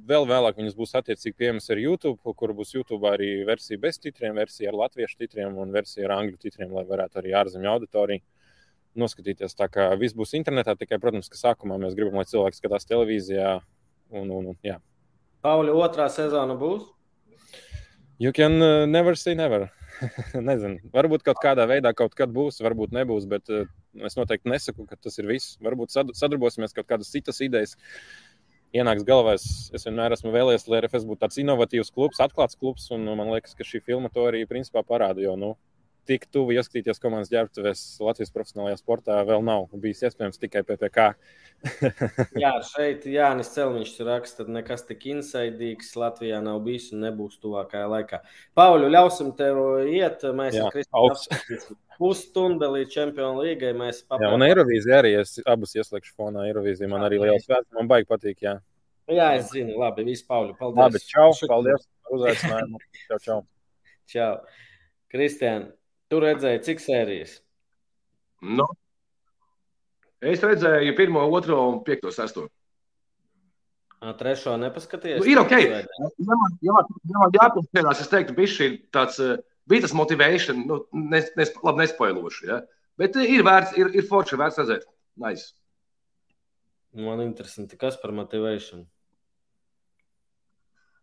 [0.08, 4.34] vēl vēlāk viņas būs attiecīgi pieejamas arī YouTube, kur būs YouTube arī versija bez titriem,
[4.38, 8.24] versija ar latviešu titriem un versija ar angļu titriem, lai varētu arī ārzemju auditoriju
[9.00, 9.56] noskatīties.
[9.59, 13.56] Tā kā viss būs internetā, tikai, protams, ka sākumā mēs gribam, lai cilvēki skatās televīzijā.
[14.14, 14.78] Un, un, un, jā.
[15.46, 16.85] Pauļa otrā sezona būs?
[18.18, 19.68] You can uh, never say never.
[20.48, 23.66] Nezinu, varbūt kaut kādā veidā kaut kad būs, varbūt nebūs, bet uh,
[24.04, 25.56] es noteikti nesaku, ka tas ir viss.
[25.64, 27.76] Varbūt sadarbosimies kaut kādas citas idejas.
[28.76, 32.88] Ienāks galvā, es, es vienmēr esmu vēlējies, lai RFS būtu tāds inovatīvs klubs, atklāts klubs,
[32.92, 35.22] un man liekas, ka šī filma to arī principā parāda.
[35.22, 35.54] Jo, nu,
[36.06, 41.08] tik tuvu ieskatīties komandas ģērbtuvēs Latvijas profesionālajā sportā vēl nav bijis iespējams tikai PPC.
[42.42, 47.88] Jā, šeit Jānis Celmiņš raksta, ka nekas tik insaidīgs Latvijā nav bijis un nebūs tuvākajā
[47.92, 48.22] laikā.
[48.58, 50.24] Pauļu, ļausim tev iet.
[50.36, 53.72] Mēs Jā, Kristīnu pusstunda līdz Čempionu līgai.
[53.76, 54.28] Mēs papildām.
[54.28, 56.46] Jā, un Eirovīzija arī es abus ieslēgšu fonā.
[56.50, 58.42] Eirovīzija man arī liels vērts, man baigi patīk.
[58.44, 58.58] Jā.
[59.06, 60.56] Jā, es zinu, labi, visu Pauļu.
[60.58, 60.82] Paldies.
[60.82, 62.80] Labi, čau, paldies par uzaicinājumu.
[63.06, 63.40] čau, čau.
[64.12, 64.30] čau.
[65.12, 65.70] Kristiāna,
[66.12, 67.40] Tu redzēji, cik sērijas?
[68.46, 68.66] Nu,
[70.22, 72.46] es redzēju pirmo, otro un piekto, sesto.
[73.96, 75.22] A, trešo nepaskatījies.
[75.22, 75.54] Nu, ir ok.
[75.56, 79.18] Ja man, ja man, ja man jāpaskatās, es teiktu, bija šī tāds,
[79.66, 82.50] bija tas motivation, nu, nes, nes, labi, nespoiloši.
[82.52, 82.60] Ja?
[83.00, 84.84] Bet ir vērts, ir, ir forši vērts redzēt.
[85.22, 85.54] Nice.
[86.96, 88.84] Man interesanti, kas par motivāciju.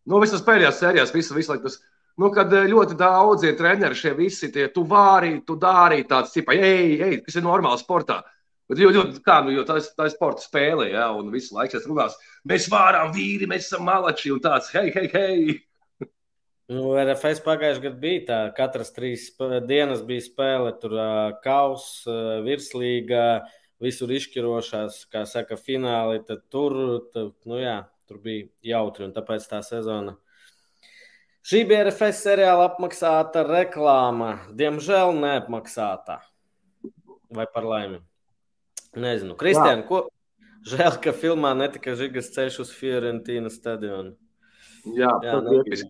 [0.10, 1.78] Nu, visas pēdējās sērijās, visu, visu laiku tas,
[2.22, 6.34] nu, kad eh, ļoti daudz ir treneri, šie visi tie, tu vari, tu dari tāds,
[6.36, 8.22] tipa, ej, ej, kas ir normāli sportā.
[8.70, 11.76] Bet, jo, jo, kā, nu, jo tā, tā ir sporta spēle, ja, un visu laiku
[11.76, 12.16] tas runās,
[12.48, 15.60] mēs varam vīri, mēs esam malači, un tāds, hei, hei, hei.
[16.72, 19.26] Nu, RFS pagājušajā gadā bija tā, katras trīs
[19.68, 20.96] dienas bija spēle, tur
[21.44, 23.44] kaus, uh, virslīga,
[23.84, 26.24] visur izšķirošās, kā saka, fināli.
[26.26, 26.78] Tad tur,
[27.14, 30.16] tad, nu jā, tur bija jautri, un tāpēc tā sezona.
[31.44, 34.38] Šī bija RFS seriāla apmaksāta reklāma.
[34.56, 36.22] Diemžēl neapmaksāta.
[37.34, 38.00] Vai par laimi?
[38.96, 39.36] Nezinu.
[39.40, 40.06] Kristiāna, ko?
[40.70, 44.14] Žēl, ka filmā netika žigas ceļš uz Fiorentīnas stadionu.
[44.96, 45.90] Jā, Jā nebija.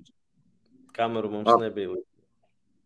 [0.94, 1.60] Kameru mums Jā.
[1.62, 2.02] nebija.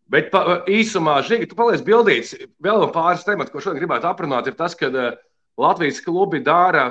[0.08, 2.34] Bet pa, īsumā, Žiga, tu paliec bildīts.
[2.64, 5.16] Vēl pāris temati, ko šodien gribētu aprunāt, ir tas, ka uh,
[5.60, 6.90] Latvijas klubi dara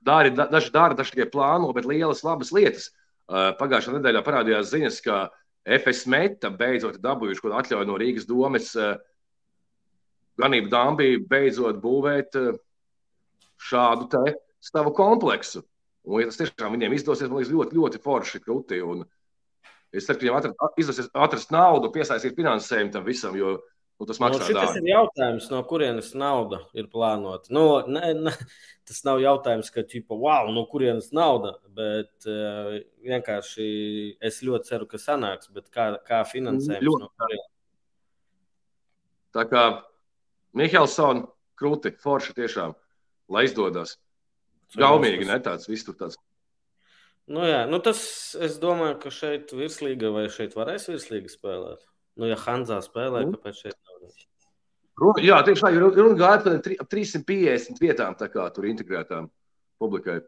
[0.00, 2.88] Dari, daži dara, daži tikai plāno, bet lielas, labas lietas.
[3.30, 5.20] Pagājušā nedēļā parādījās ziņas, ka
[5.78, 8.72] FS Meta beidzot dabūjuši kaut atļauju no Rīgas domes
[10.40, 12.38] ganību dāmbī beidzot būvēt
[13.60, 15.62] šādu te savu kompleksu.
[16.08, 18.80] Un, ja tas tiešām viņiem izdosies, man liekas, ļoti, ļoti forši krūti.
[18.82, 19.04] Un
[19.92, 23.58] es ceru, ka viņiem atrast, izdosies atrast naudu, piesaistīt finansējumu tam visam, jo
[24.00, 27.52] Un tas maksā nu, tas ir jautājums, no kurienes nauda ir plānota.
[27.52, 28.32] Nu, ne, ne,
[28.88, 33.66] tas nav jautājums, ka, ķipa, wow, no kurienes nauda, bet uh, vienkārši
[34.24, 37.04] es ļoti ceru, ka sanāks, bet kā, kā finansējums ļoti.
[37.04, 37.50] no kurienes.
[39.36, 39.66] Tā kā
[40.56, 41.28] Mihelsona
[41.60, 42.72] krūti, forši tiešām,
[43.30, 43.98] lai izdodas.
[44.80, 46.16] Gaumīgi, ne tāds, viss tur tāds.
[47.30, 48.00] Nu jā, nu tas,
[48.42, 51.84] es domāju, ka šeit virslīga vai šeit varēs virslīga spēlēt.
[52.18, 53.36] Nu, ja Hanzā spēlē, nu.
[53.36, 53.89] kāpēc šeit nav?
[55.24, 56.58] Jā, tieši tā, runa gāja par
[56.92, 59.30] 350 vietām, tā kā tur integrētām
[59.80, 60.18] publikai.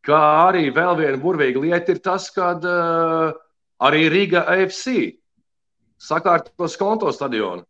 [0.00, 3.34] Kā arī vēl viena burvīga lieta ir tas, ka uh,
[3.84, 5.18] arī Riga AFC
[6.00, 7.66] sakārtos konto stadionu.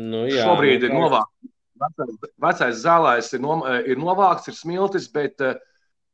[0.00, 1.50] Nu, jā, Šobrīd ir novākts.
[1.80, 5.58] Vecais, vecais zālājs ir, nom, ir novākts, ir smiltis, bet uh,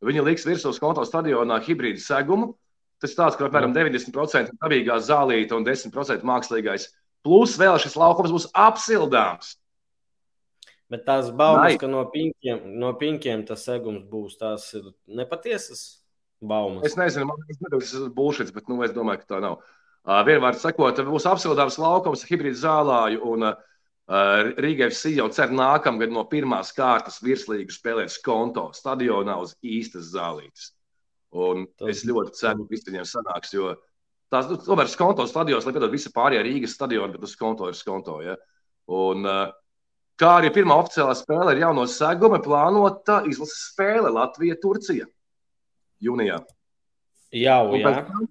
[0.02, 2.56] viņi liks virsū uz konto stadionā hibrīdu segumu.
[3.02, 6.88] Tas ir tāds, ka apmēram 90% dabīgā zālīta un 10% mākslīgais.
[7.26, 9.56] Plus vēl šis laukums būs apsildāms.
[10.92, 11.78] Bet tās baumas, Nai.
[11.82, 15.80] ka no pinkiem, no pinkiem tas segums būs, tās ir nepatiesas
[16.40, 16.86] baumas.
[16.86, 19.58] Es nezinu, man liekas, tas ir bullshit, bet nu, es domāju, ka tā nav.
[20.06, 23.56] Uh, Vienvārds sakot, būs apsildāms laukums, hibrīd zālāju, un uh,
[24.62, 30.75] Rīgai FC jau cer nākamgad no pirmās kārtas virslīgu spēlēt skonto stadionā uz īstas zālītes.
[31.34, 33.52] Un tas es ļoti ceru, ka viss viņiem sanāks.
[33.56, 33.74] Jo
[34.32, 37.78] tās nu, tomēr skonto stadionos, lai piedod visi pārējie Rīgas stadioni, bet uz skonto ir
[37.78, 38.18] skonto.
[38.24, 38.36] Ja?
[38.92, 39.26] Un,
[40.20, 45.08] kā arī pirmā oficiālā spēle ir jauno seguma plānota izlases spēle Latvija-Turcija
[46.02, 46.40] jūnijā.
[47.36, 47.90] Jau, jā.
[47.90, 48.30] Pēc,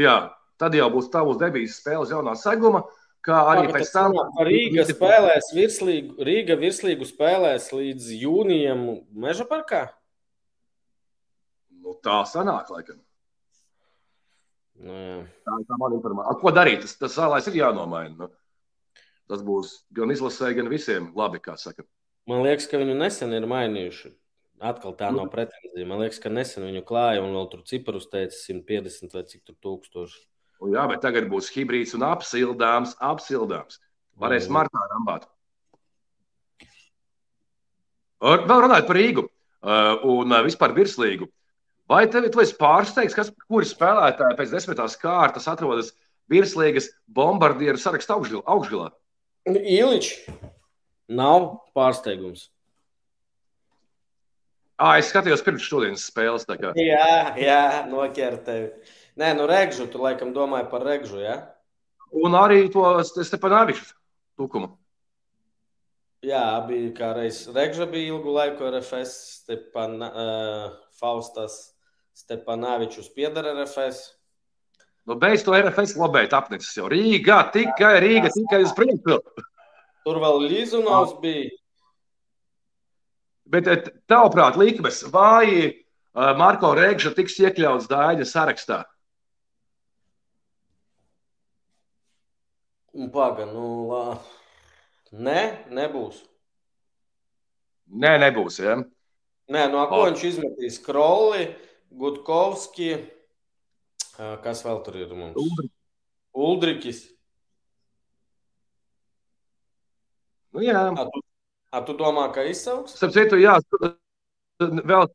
[0.00, 0.16] jā,
[0.60, 2.84] tad jau būs tavs debijas spēles jaunā seguma.
[3.20, 4.14] Kā arī Jā, pēc tam
[4.48, 9.90] Rīga spēlēs virslīgu, Rīga virslīgu spēlēs līdz jūnijam Meža parkā?
[12.00, 13.00] Nu, tā sanāk, laikam.
[14.80, 15.16] Nu, jā.
[15.44, 16.38] tā ir tā mana informācija.
[16.40, 16.84] Ko darīt?
[16.86, 18.14] Tas, tas zālais ir jānomaina.
[18.16, 21.84] Nu, tas būs gan izlasē, gan visiem labi, kā saka.
[22.30, 24.14] Man liekas, ka viņu nesen ir mainījuši.
[24.70, 25.88] Atkal tā nav pretenzija.
[25.88, 29.56] Man liekas, ka nesen viņu klāja un vēl tur ciparus teica 150 vai cik tur
[29.64, 30.20] tūkstoši.
[30.60, 33.80] Un jā, bet tagad būs hibrīds un apsildāms, apsildāms.
[34.20, 34.56] Varēs mm.
[34.56, 35.28] martā rambāt.
[38.20, 41.30] Vēl runājot par Rīgu uh, un uh, vispār virslīgu.
[41.90, 45.90] Vai tev esi pārsteigts, kas, kuri spēlētāji pēc desmitās kārtas atrodas
[46.30, 48.92] virslīgas bombardieru sarakstā augšgalā?
[49.50, 50.28] Iličs
[51.10, 52.46] nav pārsteigums.
[54.80, 56.46] À, es skatījos pirms šodienas spēles.
[56.78, 58.70] Jā, jā noķer tevi.
[59.20, 61.18] Nē, nu Regžu, tu laikam domāji par Regžu?
[61.20, 61.34] Ja?
[62.16, 63.90] Un arī to Stepanāviču
[64.38, 64.70] tukumu.
[66.24, 71.69] Jā, bija kā reiz Regža bija ilgu laiku RFS, Stepan, uh, Faustas
[72.16, 74.02] Stepanavičus piedara RFS.
[75.08, 76.88] Nu, beidz to RFS labēt apnicis jau.
[76.92, 79.18] Rīga, tikai Rīga, tikai uz priekšu.
[80.04, 81.48] Tur vēl Līzunovs bija.
[83.50, 85.74] Bet eh, tavuprāt, likmes vai eh,
[86.14, 88.84] Marko Rēgža tiks iekļauts Dāņa sarakstā?
[93.14, 94.04] Paga, nu, lā.
[95.10, 95.40] Nē,
[95.74, 96.20] nebūs.
[97.90, 98.60] Nē, nebūs.
[98.62, 98.76] Ja?
[99.50, 101.48] Nē, no ko viņš izmetīs kroli?
[101.90, 102.92] Gutkovski.
[104.44, 105.38] Kas vēl tur ir mums?
[105.40, 105.72] Uldrik.
[106.36, 107.00] Uldrikis.
[110.54, 110.82] Nu, jā.
[110.90, 111.22] A, tu,
[111.70, 112.96] a, tu domā, ka izsauks?
[112.98, 113.56] Starp citu, jā,
[114.60, 115.06] vēl.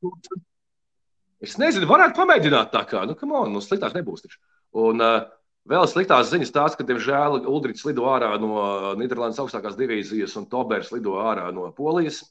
[1.44, 3.04] Es nezinu, varētu pamēģināt tā kā.
[3.06, 4.24] Nu, on, nu, sliktāk nebūs.
[4.26, 4.40] Taču.
[4.86, 5.28] Un uh,
[5.70, 10.94] vēl sliktās ziņas tās, ka, diemžēl, Ulrichs lido ārā no Nīderlandes augstākās divīzijas un Tobers
[10.96, 12.24] lido ārā no Polijas.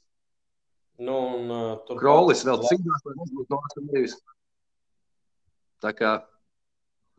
[0.97, 4.17] Nu, un, uh, tur Krolis vēl cīnās, lai nebūtu no Austrijas.
[5.85, 6.13] Tā kā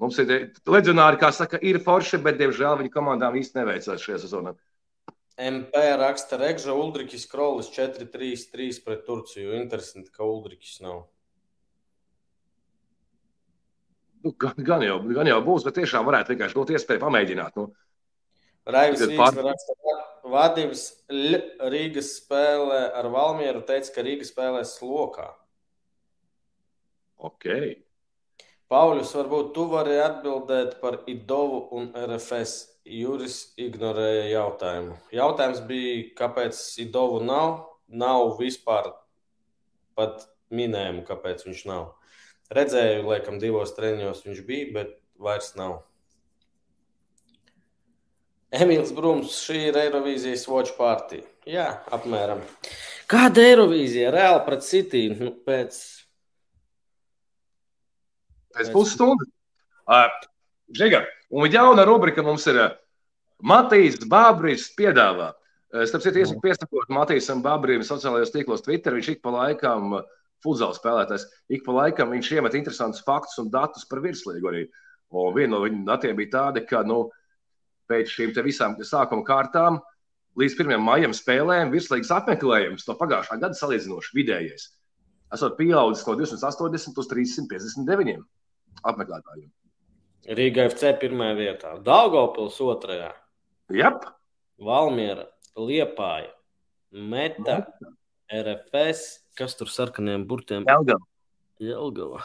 [0.02, 0.32] mums ir
[0.66, 4.56] leģionāri, kā saka, ir forši, bet, diemžēl, viņa komandām īsti neveicās šajā sezonā.
[5.36, 9.52] MP raksta Regža Uldrichs Krolis 4-3-3 pret Turciju.
[9.58, 11.04] Interesanti, ka Uldrichs nav.
[14.24, 17.60] Nu, gan, gan, jau, gan jau būs, bet tiešām varētu vienkārši būt iespēja pamēģināt.
[17.60, 17.68] Nu.
[18.66, 19.36] Raivis pār...
[19.44, 19.76] raksta,
[20.26, 20.86] Vadības
[21.70, 25.28] Rīgas spēlē ar Valmieru teica, ka Rīga spēlēs lokā.
[27.28, 27.46] Ok.
[28.66, 32.72] Pauļus, varbūt tu vari atbildēt par Idovu un RFS.
[32.86, 34.96] Juris ignorēja jautājumu.
[35.14, 37.56] Jautājums bija, kāpēc Idovu nav?
[37.86, 38.92] Nav vispār
[39.98, 41.88] pat minējumu, kāpēc viņš nav.
[42.54, 45.80] Redzēju, laikam, divos treniņos viņš bija, bet vairs nav.
[48.54, 51.24] Emīls Brūms, šī ir Eirovīzijas watch party.
[51.46, 52.42] Jā, apmēram.
[53.10, 54.10] Kāda Eirovīzija?
[54.14, 55.78] Reāli pret City nu, pēc.
[58.56, 59.30] Pēc pusstundas.
[59.86, 60.08] Uh,
[60.74, 62.56] Žiga, un jauna rubrika mums ir
[63.46, 65.30] Matīs Bābris piedāvā.
[65.86, 69.98] Starp citu, iesaku piesakot Matīsam Bābrim sociālajos tīklos Twitter, viņš ik pa laikam
[70.42, 74.64] futbola spēlētājs, ik pa laikam viņš iemet interesantus faktus un datus par virslīgu arī.
[75.14, 77.04] Un viena no viņa datiem bija tāda, ka nu,
[77.90, 79.78] pēc šīm visām sākuma kārtām
[80.40, 80.80] līdz 1.
[80.82, 84.72] maijam spēlēm virslīgas apmeklējums no pagājušā gada salīdzinoši vidējais.
[85.34, 88.26] Esot pieaudzis no 280 līdz 359
[88.82, 89.50] apmeklētājiem.
[90.36, 93.12] Rīga FC pirmajā vietā, Daugopils otrajā.
[93.72, 94.08] Jep.
[94.62, 96.32] Valmiera, Liepāja,
[96.90, 97.60] Meta,
[98.32, 99.02] RFS,
[99.36, 100.64] kas tur sarkaniem burtiem?
[100.66, 101.04] Jelgava.
[101.60, 102.22] Jelgava.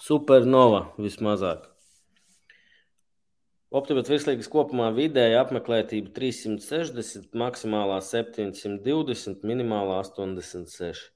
[0.00, 1.70] Supernova vismazāk.
[3.74, 11.13] Optimāls virslīgas kopumā vidēja apmeklētība 360, maksimālā 720, minimālā 86.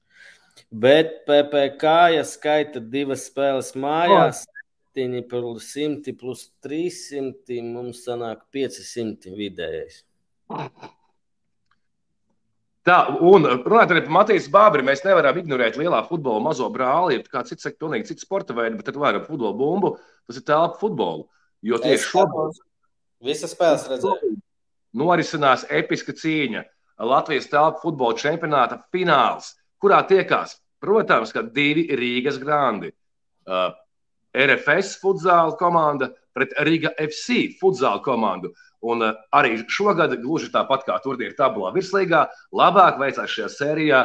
[0.69, 4.45] Bet PPC, ja skaita divas spēles mājās,
[4.97, 10.03] 7 plus 100 plus 300, mums sanāk 500 vidējais.
[12.87, 17.43] Tā, un runājot arī par Matīsu Bābri, mēs nevaram ignorēt lielā futbola mazo brāli, kā
[17.45, 19.91] cits saka, pilnīgi cits sporta veids, bet tad vairāk futbola bumbu,
[20.25, 21.27] tas ir telpa futbolu.
[21.61, 22.61] Jo tieši šobrīd
[23.27, 24.37] visas spēles redzēju.
[24.97, 26.63] Norisinās episka cīņa.
[27.09, 32.91] Latvijas telpa futbola čempionāta fināls, kurā tiekās, protams, divi Rīgas grandi.
[33.49, 33.71] Uh,
[34.35, 38.53] RFS futzāla komanda pret Riga FC futzāla komandu.
[38.85, 44.03] Un uh, arī šogad, gluži tāpat kā turnīra tabulā virslīgā, labāk veicās šajā sērijā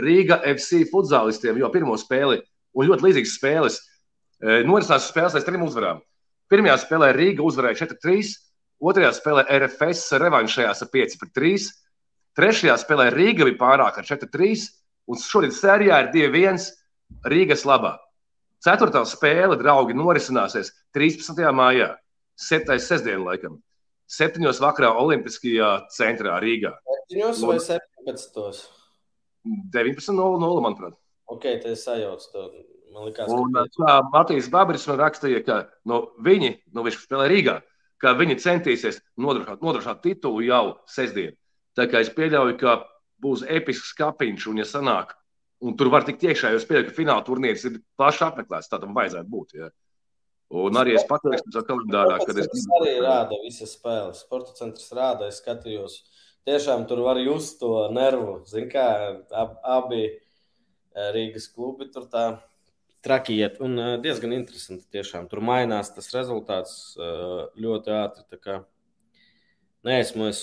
[0.00, 2.40] Riga FC futzālistiem, jo pirmo spēli
[2.76, 6.02] un ļoti līdzīgas spēles uh, norisinās spēles aiz trim uzvarām.
[6.50, 8.32] Pirmajā spēlē Riga uzvarēja 4-3,
[8.82, 11.68] otrajā spēlē RFS revanšējās ar 5-3,
[12.38, 14.66] trešajā spēlē Riga bija pārāk ar 4-3,
[15.06, 16.66] un šodien sērijā ir 2-1
[17.30, 17.96] Rīgas labā.
[18.64, 21.44] Ceturtā spēle, draugi, norisināsies 13.
[21.54, 21.94] maijā,
[22.40, 22.78] 7.
[22.82, 23.60] sestdienā, laikam.
[24.10, 24.42] 7.
[24.62, 26.72] vakarā Olimpiskajā centrā Rīgā.
[27.12, 27.46] 7.
[27.46, 28.64] vai 17.
[29.74, 30.96] 19.00, manuprāt.
[31.30, 32.30] Ok, tas ir sajauts.
[32.94, 35.56] Man liekas, un, kā Matīs Babris man rakstīja, ka
[35.90, 37.56] no viņi, no viņš spēlē Rīgā,
[38.02, 41.34] ka viņi centīsies nodrošināt, nodrošināt titulu jau sestdien.
[41.76, 42.78] Tā kā es pieļauju, ka
[43.22, 45.16] būs episks kapiņš, un ja sanāk
[45.64, 48.68] Un tur var tikt iekšā, jo ka fināla turnīrs ir plaši apmeklēts.
[48.68, 49.54] Tā tam vajadzētu būt.
[49.56, 49.70] Ja.
[50.62, 52.50] Un arī es pateikšu, ka kalendārā, kad es.
[52.52, 54.20] Tas arī rāda visas spēles.
[54.26, 56.02] Sporta centrs rāda, es skatījos.
[56.46, 58.42] Tiešām tur var just to nervu.
[58.46, 58.84] Zin kā,
[59.32, 62.26] ab, abi eh, Rīgas klubi tur tā
[63.02, 63.56] traki iet.
[63.64, 65.26] Un eh, diezgan interesanti tiešām.
[65.32, 68.60] Tur mainās tas rezultāts eh, ļoti ātri.
[69.86, 70.40] Nē, esmu es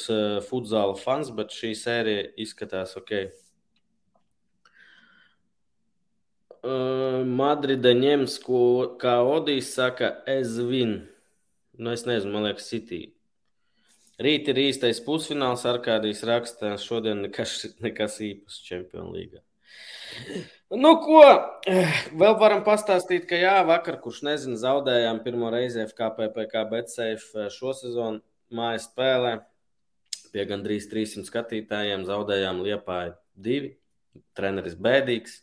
[0.48, 3.12] futzāla fans, bet šī sērija izskatās ok.
[6.64, 8.62] Uh, Madride ņems, ko,
[9.02, 11.02] kā Odijs saka, es vinu.
[11.76, 13.02] Nu, es nezinu, man liekas, City.
[14.24, 16.78] Rīt ir īstais pusfināls, ar kādīs rakstā.
[16.80, 19.44] Šodien nekas, nekas īpašs Champions League.
[20.72, 21.26] Nu, ko
[22.16, 28.24] vēl varam pastāstīt, ka jā, vakar, kurš nezina, zaudējām pirmo reizi FKPPK BetSafe šo sezonu
[28.56, 29.38] mājas spēlē.
[30.34, 33.74] Pie gandrīz 300 skatītājiem zaudējām Liepāju divi.
[34.38, 35.40] Treneris bēdīgs.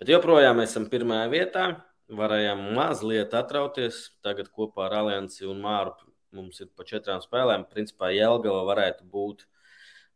[0.00, 1.66] Bet joprojām esam pirmajā vietā.
[2.10, 4.08] Varējām mazliet atrauties.
[4.24, 5.94] Tagad kopā ar Alianci un Māru
[6.34, 7.68] mums ir pa četrām spēlēm.
[7.70, 9.46] Principā Jelgava varētu būt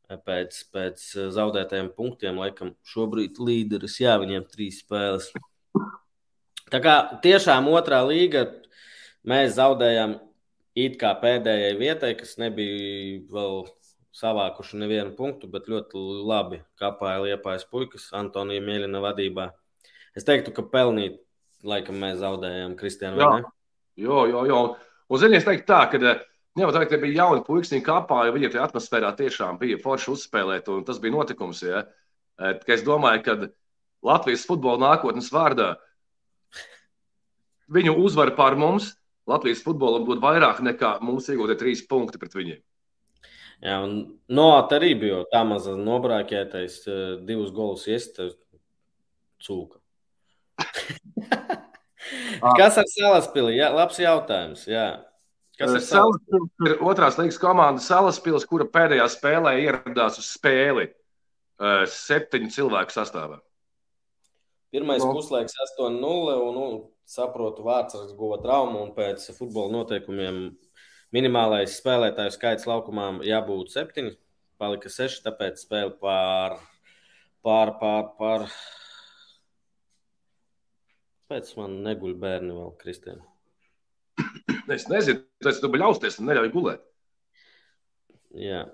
[0.05, 5.31] Pēc, pēc zaudētajiem punktiem, laikam, šobrīd līderis, jā, viņiem trīs spēles.
[6.69, 8.45] Tā kā tiešām otrā līga
[9.25, 10.19] mēs zaudējām
[10.79, 13.65] it kā pēdējai vietai, kas nebija vēl
[14.15, 19.49] savākuši nevienu punktu, bet ļoti labi kāpāja liepājas puikas Antonija Mielina vadībā.
[20.15, 21.19] Es teiktu, ka pelnīt,
[21.67, 23.19] laikam mēs zaudējām Kristiānu.
[23.19, 23.33] Jā,
[24.07, 24.61] jo, jo, jo.
[25.11, 25.99] Un zini, es teiktu tā, ka
[26.55, 30.69] Jā, tā kā bija jauni puikas, viņi kāpāja, viņiem tajā atmosfērā tiešām bija forši uzspēlēt,
[30.71, 31.65] un tas bija notikums.
[31.67, 31.81] Ja?
[32.71, 33.35] Es domāju, ka
[34.07, 35.73] Latvijas futbola nākotnes vārdā
[37.75, 38.93] viņu uzvara pār mums
[39.31, 42.61] Latvijas futbolam dod vairāk nekā mums iegūtie trīs punkti pret viņiem.
[43.65, 43.95] Jā, un
[44.35, 46.83] Noāta arī bija tā maza nobrāķētais,
[47.25, 48.21] divus golus iest
[49.45, 49.81] cūka.
[52.59, 53.57] Kas ar Salaspili?
[53.57, 54.67] Jā, labs jautājums.
[54.69, 54.89] Jā.
[55.57, 56.51] Kas ir Salaspils?
[56.67, 60.91] Ir otrās līgas komanda Salaspils, kura pēdējā spēlē ieradās uz spēli
[61.95, 63.39] septiņu cilvēku sastāvā.
[64.75, 65.13] Pirmais no.
[65.15, 70.47] puslaiks 8-0 un, un saprotu, Vārtsargs guva traumu un pēc futbola noteikumiem
[71.15, 74.17] minimālais spēlētāju skaits laukumā jābūt septiņi.
[74.61, 76.57] Palika seši, tāpēc spēle pār,
[77.45, 78.47] pār, pār, pār.
[81.31, 83.25] Pēc man neguļ bērni vēl, Kristēna.
[84.71, 86.85] Es nezinu, tas tu bļausties un neļauj gulēt.
[88.39, 88.65] Jā.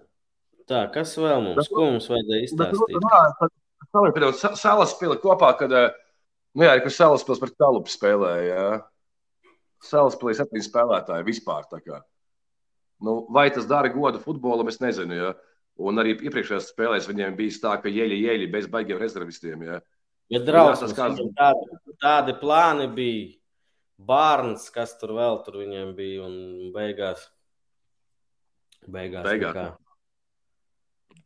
[0.70, 1.58] Tā, kas vēl mums?
[1.58, 2.94] Bet, Ko mums vajadzēja izstāstīt?
[4.60, 5.88] Salas pili kopā, kad uh,
[6.56, 8.80] Nu, jā, kas Salaspils par Kalupu spēlēja.
[9.86, 11.68] Salaspilī septiņi spēlētāji vispār.
[13.00, 15.16] Nu, vai tas dara godu futbolam, es nezinu.
[15.16, 15.32] Ja?
[15.80, 19.62] Un arī iepriekšējās spēlēs viņiem bija tā, ka ieļi, ieļi bez baigiem rezervistiem.
[19.68, 19.80] Ja?
[20.30, 21.22] Ja drausmas, kāds...
[21.38, 23.36] tādi, tādi plāni bija.
[24.00, 27.26] Bārns, kas tur vēl tur viņiem bija, un beigās.
[28.88, 29.26] Beigās.
[29.26, 29.74] beigās.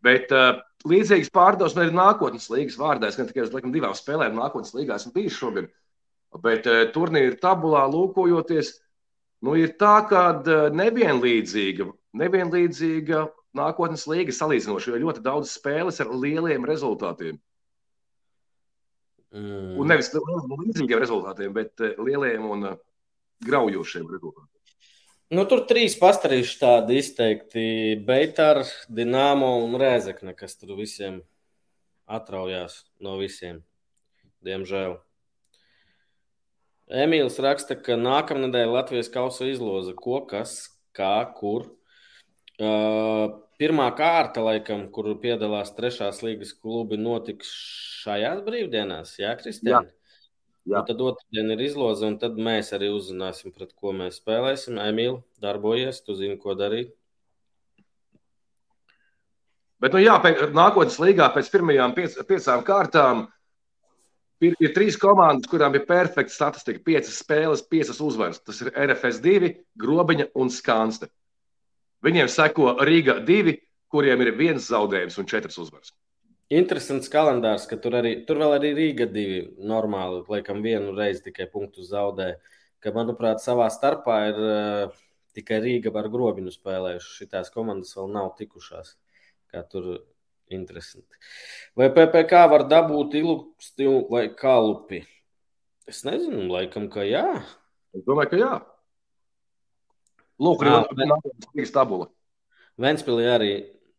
[0.04, 3.08] Bet uh, līdzīgas pārdomas ir nākotnes līgas vārdā.
[3.08, 5.70] Es tikai uz laikam, divām spēlēm nākotnes līgā esmu bijis šogad,
[6.44, 8.74] bet uh, turnīra tabulā lūkojoties,
[9.46, 11.88] nu, ir tā, ka uh, nevienlīdzīga,
[12.20, 13.24] nevienlīdzīga
[13.56, 17.38] nākotnes līga salīdzinoši, jo ļoti daudz spēles ar lieliem rezultātiem.
[19.34, 19.76] Mm.
[19.82, 22.74] Un nevis līdzīgiem rezultātiem, bet lieliem un
[23.42, 24.53] graujošiem rezultātiem.
[25.32, 27.62] Nu, tur trīs pastarīši tādi izteikti-
[28.08, 31.22] Beitāra, Dienāmo un Rēzekne, kas tur visiem
[32.04, 33.62] atraujās no visiem.
[34.44, 34.98] Diemžēl.
[36.92, 41.70] Emīls raksta, ka nākamnedēļ Latvijas kausa izloza ko, kas, kā, kur.
[42.60, 47.48] Uh, pirmā kārta, laikam, kur piedalās trešās līgas klubi, notiks
[48.04, 49.16] šajās brīvdienās.
[49.18, 49.88] Jā, Kristiāna?
[50.64, 54.78] Tad otrdien ir izloze, un tad mēs arī uzzināsim, pret ko mēs spēlēsim.
[54.80, 56.94] Emīl, darbojies, tu zini, ko darīt.
[59.82, 63.26] Bet, nu, jā, pēc, nākotnes līgā pēc pirmajām piec, piecām kārtām
[64.40, 66.80] ir, ir trīs komandas, kurām ir perfekta statistika.
[66.86, 68.40] Piecas spēles, piecas uzvaras.
[68.40, 69.52] Tas ir RFS 2,
[69.84, 71.10] Grobiņa un Skanste.
[72.04, 73.58] Viņiem seko Rīga 2,
[73.92, 75.92] kuriem ir viens zaudējums un četras uzvaras.
[76.52, 81.46] Interesants kalendārs, ka tur, arī, tur vēl arī Rīga divi normāli, laikam, vienu reizi tikai
[81.52, 82.34] punktu zaudē.
[82.84, 84.98] Ka, manuprāt, savā starpā ir uh,
[85.36, 87.14] tikai Rīga ar grobiņu spēlējuši.
[87.22, 88.92] Šitās komandas vēl nav tikušās.
[89.48, 90.04] Kā tur
[90.52, 91.16] interesanti.
[91.78, 95.00] Vai PPC var dabūt ilgsti vai kalupi?
[95.88, 97.24] Es nezinu, laikam, ka jā.
[97.96, 98.52] Es domāju, ka jā.
[100.44, 102.10] Lūk, arī nākamā tabula.
[102.80, 103.52] Ventspilī arī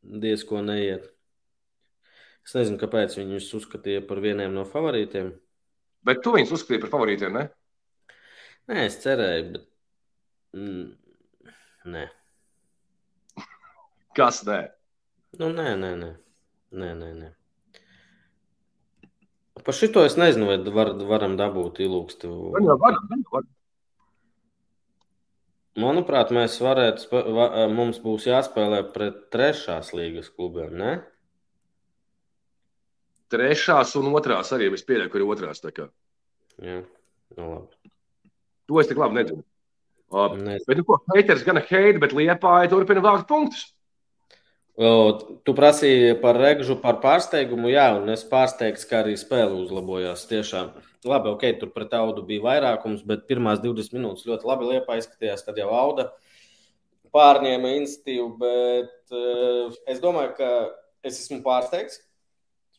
[0.04, 1.15] diezko neiet.
[2.46, 5.32] Es nezinu, kāpēc viņus uzskatīja par vieniem no favorītiem.
[6.06, 7.48] Bet tu viņus uzskatīji par favorītiem, ne?
[8.70, 9.66] Nē, es cerēju, bet.
[10.58, 10.86] Mm,
[11.96, 12.04] nē.
[14.18, 14.60] Kas nē?
[15.42, 16.12] Nu, nē, nē, nē.
[16.84, 17.32] nē, nē, nē.
[19.66, 22.30] Par šito es nezinu, vai var, varam dabūt ilūkstu.
[22.62, 23.00] Jā, var,
[23.34, 23.50] var.
[25.82, 27.10] Manuprāt, mēs varētu,
[27.74, 30.94] mums būs jāspēlē pret trešās līgas klubiem, ne?
[33.32, 34.72] Trešās un otrās arī.
[34.76, 35.64] Es pieļauju, ka ir otrās.
[35.66, 36.80] Jā,
[37.38, 37.92] nu labi.
[38.70, 39.44] To es tik labi nezinu.
[40.16, 40.66] Uh, Nezinu.
[40.68, 43.66] bet, nu, ko, heiters gan heita, bet liepāja turpina vākt punktus.
[44.76, 44.88] O,
[45.48, 50.26] tu prasīji par regžu, par pārsteigumu, jā, un es pārsteigts, ka arī spēle uzlabojās.
[50.30, 50.74] Tiešām
[51.08, 55.46] labi, ok, tur pret audu bija vairākums, bet pirmās 20 minūtes ļoti labi liepā izskatījās.
[55.48, 56.10] Tad jau auda
[57.16, 60.52] pārņēma institīvu, bet uh, es domāju, ka
[61.08, 62.02] es esmu pārsteigts,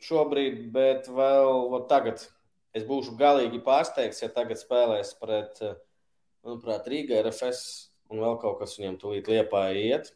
[0.03, 2.21] šobrīd, bet vēl tagad
[2.77, 5.61] es būšu galīgi pārsteigts, ja tagad spēlēs pret,
[6.45, 7.63] manuprāt, Rīgā, RFS
[8.11, 10.11] un vēl kaut kas viņam tūlīt liepā iet.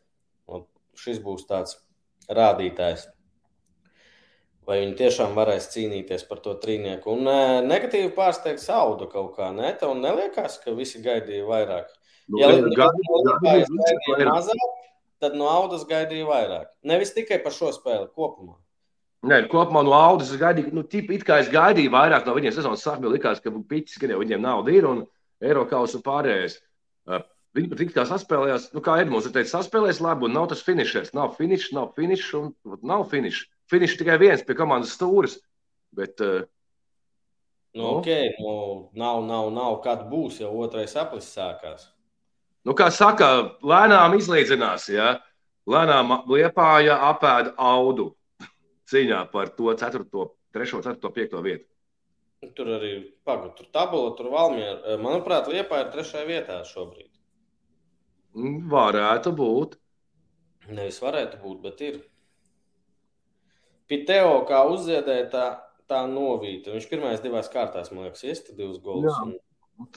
[0.52, 0.66] Un
[1.00, 1.78] šis būs tāds
[2.32, 3.08] rādītājs.
[4.68, 7.16] Vai viņi tiešām varēs cīnīties par to trīnieku?
[7.18, 9.72] Un negatīvi pārsteigts audu kaut kā, ne?
[9.80, 11.90] Tev neliekas, ka visi gaidīja vairāk.
[12.30, 14.68] Nu, ja Lietuvas gaidīja mazāk,
[15.24, 16.70] tad no audas gaidīja vairāk.
[16.88, 18.61] Nevis tikai par šo spēli kopumā.
[19.22, 22.56] Nē, kopumā no audas es gaidīju, nu, tip, it kā es gaidīju vairāk no viņiem
[22.56, 23.12] sezonas sākumā.
[23.14, 25.04] Likās, ka piķis, ka viņiem nauda ir un
[25.46, 26.58] eiro kausa un pārējais.
[27.54, 31.12] Viņi pat it kā saspēlējās, nu, kā Edmunds teica, saspēlēs labi, un nav tas finišers.
[31.14, 33.44] Nav finišs, nav finišs, un nav finišs.
[33.70, 35.36] Finišs tikai viens pie komandas stūres.
[35.96, 36.48] Bet, uh,
[37.76, 38.08] nu, nu, ok,
[38.40, 38.54] nu,
[38.98, 41.90] nav, nav, nav, kad būs, jau otrais aplis sākās.
[42.66, 43.30] Nu, kā saka,
[43.62, 45.18] lēnām izlīdzinās, ja?
[45.70, 48.14] Lēnām liepāja apēda audu
[48.92, 50.06] cīņā par to 4,
[50.56, 51.68] 3, 4, 5 vietu.
[52.58, 52.94] Tur arī
[53.28, 54.96] pagaidu, tur tabula, tur valmiera.
[54.98, 57.12] Manuprāt, Liepa ir trešajā vietā šobrīd.
[58.34, 59.76] Mm, varētu būt.
[60.72, 62.00] Nevis varētu būt, bet ir.
[63.92, 65.46] Piteo kā uzziedēja, tā,
[65.92, 66.74] tā novīta.
[66.74, 69.14] Viņš pirmais divās kārtās, man liekas, iesta divus golus.
[69.22, 69.36] Un...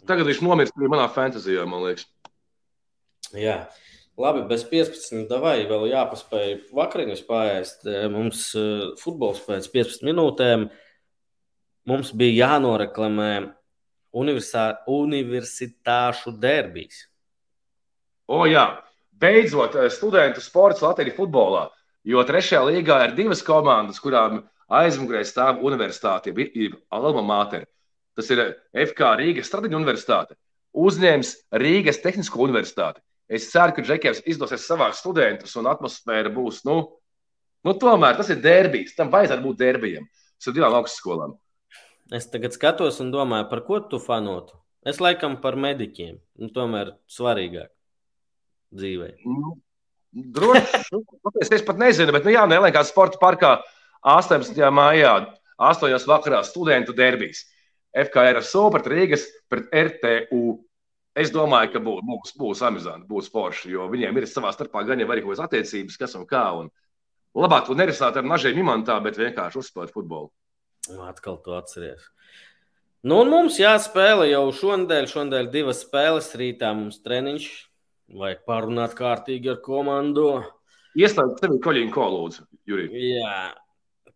[0.05, 2.09] Tagad viņš nomirst arī manā fantāzijā, man liekas.
[3.33, 3.63] Jā.
[4.15, 5.27] Labi, bez 15.
[5.43, 7.81] vai vēl jāpaspēj vakariņas pāriest.
[7.83, 10.69] Eh, mums uh, futbols pēc 15 minūtēm.
[11.91, 13.51] Mums bija jānoreklamē
[14.15, 17.11] universitāšu derbijas.
[18.31, 18.79] O, jā,
[19.19, 21.65] beidzot, eh, studentu sports Latvijas futbolā.
[22.07, 27.67] Jo trešajā līgā ir divas komandas, kurām aizmugurē stāv universitāte, ir Alma Mater.
[28.15, 30.39] Tas ir FK Rīgas Stradiņu universitāte.
[30.71, 33.03] Uzņēmis Rīgas Tehnisko universitāti.
[33.29, 36.63] Es ceru, ka Džekiem izdosies savākt studentus un atmosfēra būs.
[36.69, 36.77] Nu,
[37.65, 38.97] nu, tomēr tas ir derbijs.
[38.99, 40.09] Tam vajadzētu būt derbijam.
[40.37, 41.39] Tas ir divām augstskolām.
[42.13, 44.59] Es tagad skatos un domāju, par ko tu fanotu.
[44.85, 46.19] Es laikam par mediķiem.
[46.43, 47.71] Nu, tomēr svarīgāk
[48.77, 49.09] dzīvē.
[49.25, 49.55] Nu,
[50.13, 51.01] droši, nu,
[51.41, 53.55] es pat nezinu, bet, nu, jā, neliekās sporta parkā
[54.05, 54.61] 18.
[54.75, 55.15] maijā,
[55.57, 55.97] 8.
[56.11, 57.47] vakarā studentu derbijas.
[57.95, 60.59] FKR Super Rīgas pret RTU.
[61.15, 64.99] Es domāju, ka būs, būs, būs amizanti, būs forši, jo viņiem ir savā starpā gan
[64.99, 66.47] jau arī kaut kādas attiecības, kas un kā.
[66.59, 66.73] Un
[67.39, 70.33] labāk to nerisināt ar nažiem imantā, bet vienkārši uzspēlēt futbolu.
[70.91, 72.09] Nu, atkal to atceries.
[73.05, 76.33] Nu, un mums jāspēlē jau šonadēļ, šonadēļ divas spēles.
[76.41, 77.47] Rītā mums treniņš,
[78.19, 80.29] vajag parunāt kārtīgi ar komandu.
[80.99, 82.89] Ieslēgt tevi koļiņu kolūdzu, Jurī.
[83.13, 83.53] Jā,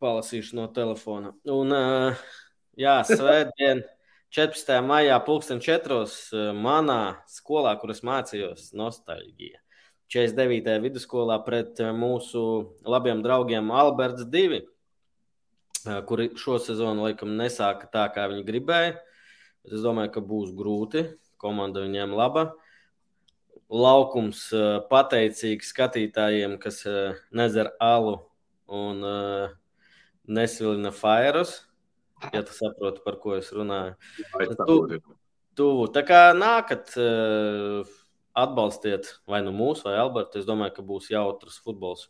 [0.02, 1.34] palasīšu no telefona.
[1.52, 1.76] Un,
[2.80, 3.84] jā, svētdien.
[4.30, 4.82] 14.
[4.84, 6.02] maijā, 2004.
[6.36, 9.56] Eh, manā skolā, kur es mācījos, nostalģija.
[10.12, 10.74] 49.
[10.84, 12.42] vidusskolā pret eh, mūsu
[12.84, 18.98] labiem draugiem Alberts 2, eh, kuri šo sezonu laikam nesāka tā, kā viņi gribēja.
[19.64, 21.06] Es domāju, ka būs grūti.
[21.40, 22.50] Komanda viņiem laba.
[23.68, 24.48] Laukums
[24.88, 26.82] pateicīgs skatītājiem, kas
[27.36, 28.14] nedzer alu
[28.64, 29.04] un
[30.24, 31.67] nesvilina fairus
[32.32, 33.96] ja tu saproti, par ko es runāju.
[34.66, 35.00] Tu,
[35.58, 35.88] tuvu.
[35.94, 37.96] Tā kā nākat, uh,
[38.38, 40.40] atbalstiet vai nu mūsu, vai Albertu.
[40.40, 42.08] Es domāju, ka būs jautrs futbols.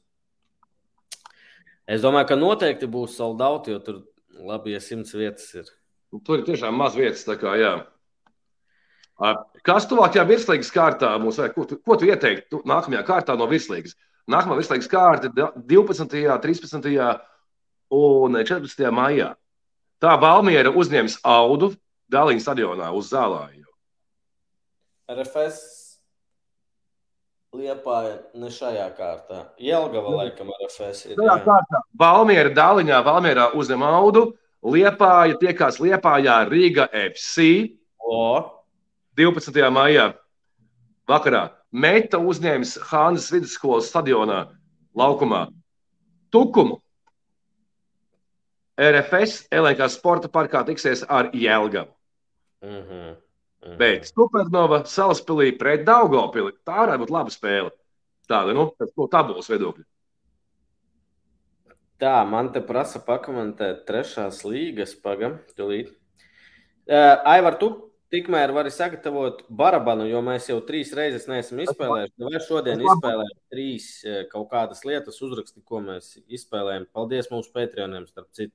[1.88, 4.02] Es domāju, ka noteikti būs soldauti, jo tur
[4.44, 5.70] labi, ja simts vietas ir.
[6.24, 7.24] Tur ir tiešām maz vietas.
[7.40, 7.72] Kā, jā.
[9.66, 11.56] Kas tuvākajā virslīgas kārtā mums vajag?
[11.56, 13.96] Ko tu, ko tu ieteiktu nākamajā kārtā no virslīgas?
[14.28, 16.12] Nākamā virslīgas kārta 12.,
[16.44, 16.88] 13.
[17.98, 18.90] un 14.
[18.92, 19.32] maijā.
[19.98, 21.72] Tā Valmiera uzņems audu
[22.08, 23.66] Dāliņa stadionā uz zālāju.
[25.12, 25.58] RFS
[27.58, 29.42] Liepāja ne šajā kārtā.
[29.60, 31.18] Jelgava laikam RFS ir.
[31.18, 31.82] Šajā kārtā.
[31.98, 34.24] Valmiera Dāliņā, Valmierā uzņem audu.
[34.64, 37.74] Liepāja tiekās Liepājā Riga FC.
[37.98, 38.44] O.
[39.18, 39.62] 12.
[39.74, 40.10] maijā
[41.08, 41.48] vakarā.
[41.72, 44.44] Meta uzņēmis Hānas vidusskolas stadionā
[44.96, 45.48] laukumā.
[46.32, 46.78] Tukumu
[48.78, 51.90] RFS Elektrības sporta parkā tiksies ar Jēlgavu.
[52.62, 53.16] Mm -hmm.
[53.58, 53.76] Mm -hmm.
[53.76, 57.70] Bet Supernova salaspīlī pret Daugopili tā varētu būt laba spēle.
[58.28, 59.84] Tāda, nu, no tabulas viedokļa.
[61.98, 65.88] Tā, man te prasa pakomentēt trešās līgas pagam, tulīt.
[66.86, 72.14] Uh, Aivar, tu tikmēr vari sagatavot barabanu, jo mēs jau trīs reizes neesam izspēlējuši.
[72.18, 73.90] Vai šodien izspēlējam trīs
[74.30, 76.86] kaut kādas lietas, uzraksti, ko mēs izspēlējam.
[76.92, 78.54] Paldies mūsu Patreoniem, starp citu.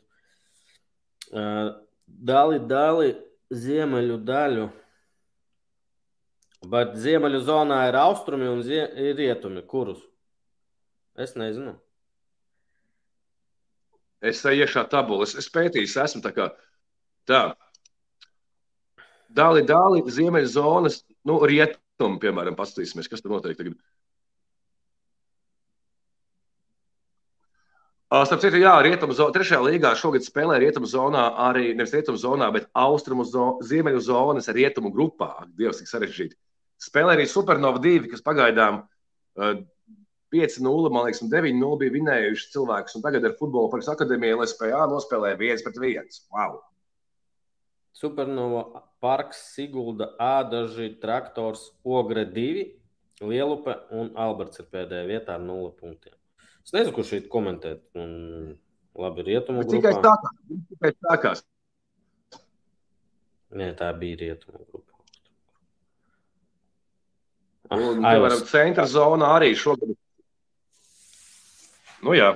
[1.34, 3.14] Dali, dali
[3.54, 4.68] ziemeļu daļu.
[6.70, 9.66] Bet ziemeļu zonā ir austrumi un ir rietumi.
[9.68, 10.00] Kurus?
[11.20, 11.76] Es nezinu.
[14.24, 16.48] Es te iekšā tabulā, es, es pētīju, esmu tā kā
[17.28, 17.42] tā.
[19.34, 23.76] Dāli, dāli, ziemeļu zonas, nu, rietumi, piemēram, paskatīsimies, kas tur notiek tagad.
[28.14, 32.52] Starp citu, jā, rietumu zonā, trešajā līgā šogad spēlē rietumu zonā arī nevis rietumu zonā,
[32.54, 35.32] bet austrumu zonā, ziemeļu zonas rietumu grupā.
[35.58, 36.38] Dievs, cik sarežģīti.
[36.84, 39.56] Spēlē arī Supernova 2, kas pagaidām uh,
[40.36, 43.00] 5-0, man liekas, un 9-0 bija vinējuši cilvēkus.
[43.00, 46.24] Un tagad ar futbola parks akadēmiju LSPA nospēlēja 1 pret 1.
[46.38, 46.62] Wow!
[47.98, 52.68] Supernova parks, Sigulda, Ādaži, Traktors, Ogre 2,
[53.26, 56.14] Lielupe un Alberts ir pēdējā vietā ar 0 punktiem.
[56.64, 57.76] Es nezinu, kurš šeit komentē.
[58.00, 58.14] Un,
[59.00, 59.76] labi, rietumu grupā.
[59.76, 60.38] Tikai sākās.
[60.72, 61.44] Tikai sākās.
[63.54, 64.90] Nē, tā bija rietumu grupa.
[67.70, 69.94] Ah, un, piemēram, centra zona arī šogad
[72.04, 72.34] Nu, jā.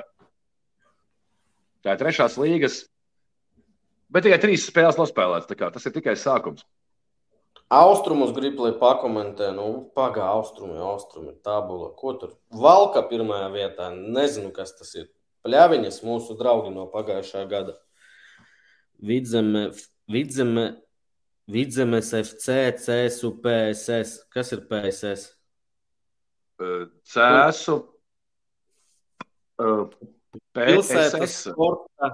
[1.83, 2.85] Tā ir trešās līgas.
[4.07, 5.59] Bet tikai trīs spēles nospēlētas.
[5.75, 6.63] Tas ir tikai sākums.
[7.67, 11.89] Austrumus grib, lai pakomentē, nu, pagā, austrumi, austrumi, tabula.
[11.99, 12.37] Ko tur?
[12.47, 13.89] Valka pirmajā vietā.
[13.91, 15.09] Nezinu, kas tas ir.
[15.43, 17.75] Pļaviņas mūsu draugi no pagājušā gada.
[19.03, 19.65] Vidzeme,
[20.07, 20.65] vidzeme,
[21.51, 24.23] vidzemes FC, CSU, PSS.
[24.31, 25.27] Kas ir PSS?
[27.03, 27.77] CSU.
[30.55, 32.13] Pilsētas sporta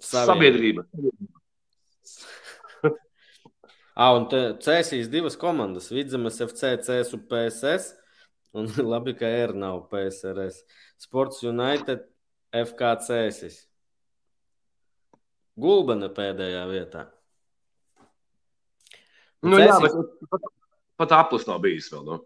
[0.00, 0.86] sabiedrība.
[3.94, 4.26] Ah, un
[4.62, 7.92] cēsīs divas komandas- Vidzemes FC, CS un PSS.
[8.54, 10.62] Un labi, ka R nav PSRS.
[11.02, 12.04] Sports United,
[12.54, 13.64] FKCS.
[15.58, 17.08] Gulbene pēdējā vietā.
[19.44, 19.68] Nu, Cēsīs...
[19.68, 20.46] jā, bet pat,
[21.02, 22.06] pat aplis nav bijis vēl.
[22.06, 22.20] Nu.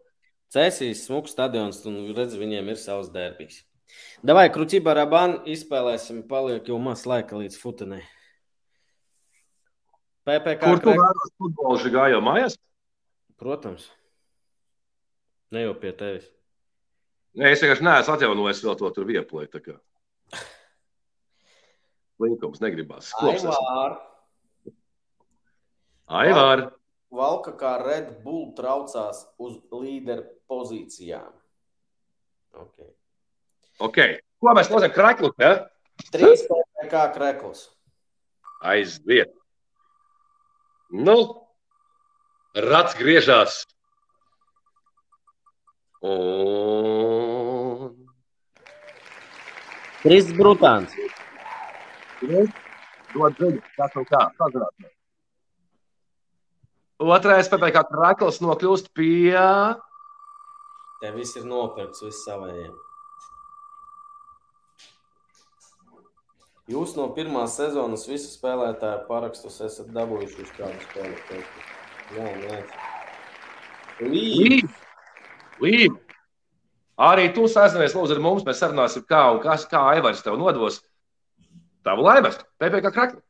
[0.53, 3.65] Cēsīs, smūgs stadions, un redz, viņiem ir savs derbijs.
[4.25, 8.03] Davai, krūtībā ar abām izspēlēsim, paliek jau maz laika līdz futenē.
[10.29, 10.61] PPC.
[10.63, 12.59] Kur tu vēlaties futbolu žigājo mājās?
[13.41, 13.87] Protams.
[15.55, 16.27] Ne jau pie tevis.
[17.39, 19.79] Nē, es vienkārši neesmu atjaunojis vēl to tur vieplēju.
[22.23, 23.13] Linkums negribās.
[23.23, 23.97] Aivār.
[26.09, 26.65] Aivār.
[27.15, 31.33] Valka kā Red Bull traucās uz līderu pozīcijām.
[32.59, 32.91] Okay.
[33.87, 34.19] Okay.
[34.43, 34.97] Ko mēs nozīmējam?
[34.97, 35.37] Krekls.
[35.41, 35.53] Ja?
[36.13, 36.45] Trīs
[36.91, 37.69] kā krekls.
[38.67, 39.38] Aiziet.
[40.89, 41.17] Nu,
[42.55, 43.65] rats griežās.
[46.01, 47.93] Un...
[50.01, 50.95] Trīs brutāns.
[52.23, 54.23] Dod dziļi, kas un kā.
[54.39, 54.95] Pazināties.
[56.99, 59.39] Otrais PPC krakls nokļūst pie.
[60.99, 62.75] Te viss ir nopirkts, viss savējiem.
[66.69, 71.39] Jūs no pirmās sezonas visu spēlētāju parakstus esat dabūjuši uz kādu spēli.
[72.13, 72.59] Jā, nē.
[74.05, 74.75] Līdz!
[75.65, 75.97] Līdz!
[77.09, 80.83] Arī tu sazinājies lūdzu ar mums, mēs sarunāsim, kā un kas, kā Aivars tev nodos.
[81.87, 83.25] Tavu laimes, PPC krakli.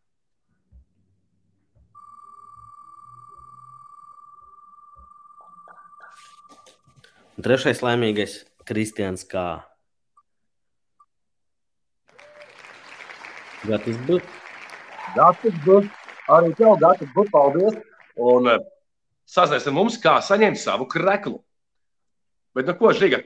[7.39, 9.67] Un trešais laimīgais- Kristians Kā.
[13.68, 14.28] Gatavs būt?
[15.16, 15.88] Gatavs būt.
[16.32, 17.30] Arī tev gatavs būt.
[17.34, 17.78] Paldies.
[18.18, 18.62] Un uh,
[19.28, 21.38] sazināsim mums, kā saņemt savu kreklu.
[22.56, 23.20] Bet, nu, ko, Žiga,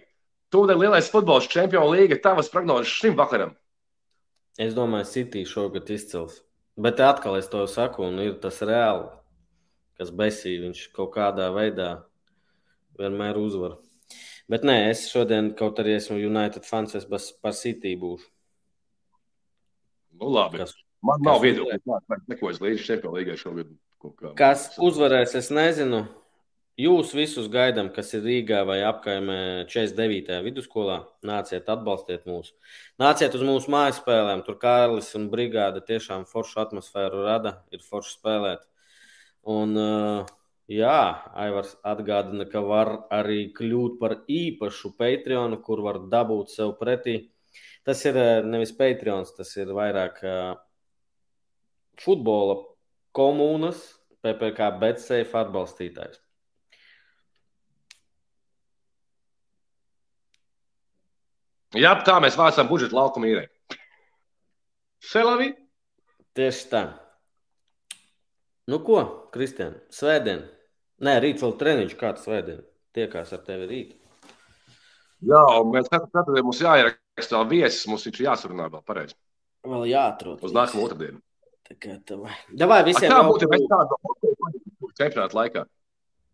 [0.52, 3.54] tūdaļ lielais futbols, čempionu līga, tavas prognozes šim vakaram?
[4.60, 6.42] Es domāju, City šogad izcils.
[6.76, 9.06] Bet atkal es to saku, un ir tas reāli,
[10.00, 11.90] kas besī, viņš kaut kādā veidā
[12.98, 13.78] vienmēr uzvar.
[14.50, 18.31] Bet nē, es šodien, kaut arī esmu United fans, es par City būšu.
[20.18, 20.62] Nu, labi.
[20.62, 23.70] Kas, Man nav viedokļa, kāds neko es līdzi Čempionā līgai šogad.
[24.38, 26.04] Kas uzvarēs, es nezinu.
[26.80, 30.38] Jūs visus gaidām, kas ir Rīgā vai apkaimē 49.
[30.46, 31.02] vidusskolā.
[31.26, 32.54] Nāciet, atbalstiet mūs.
[33.02, 34.40] Nāciet uz mūsu mājas spēlēm.
[34.46, 37.58] Tur Kārlis un Brigāde tiešām foršu atmosfēru rada.
[37.74, 38.64] Ir forši spēlēt.
[39.52, 40.32] Un, uh,
[40.70, 47.31] Jā, Aivars atgādina, ka var arī kļūt par īpašu Patreonu, kur var dabūt sev pretī.
[47.82, 50.52] Tas ir eh, nevis Patreons, tas ir vairāk uh,
[51.98, 52.60] futbola
[53.16, 53.80] komunas,
[54.22, 56.20] PPC, bet safe atbalstītājs.
[61.72, 63.46] Jā, tā mēs vācam budžetu laukumu īrē.
[65.02, 65.50] Selavi!
[66.36, 66.82] Tieši tā.
[68.70, 69.02] Nu ko,
[69.34, 70.44] Kristian, svētdien!
[71.02, 72.60] Nē, rīt vēl treniņš kāds svētdien.
[72.94, 73.94] Tiekās ar tevi rīt.
[75.26, 76.62] Jā, un mēs katru ceturtdienu mums
[77.12, 79.14] jāierakstā viesis, mums viņš jāsarunā vēl pareizi.
[79.64, 80.42] Vēl jāatrod.
[80.42, 81.20] Uz nākamo otrdienu.
[81.68, 82.32] Tā kā tavai.
[82.50, 83.10] Davai visiem.
[83.10, 85.66] Tā būtu, ja mēs tādu čempionātu laikā.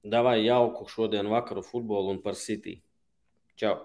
[0.04, 2.80] Davai jauku šodien vakaru futbolu un par City.
[3.56, 3.76] Čau!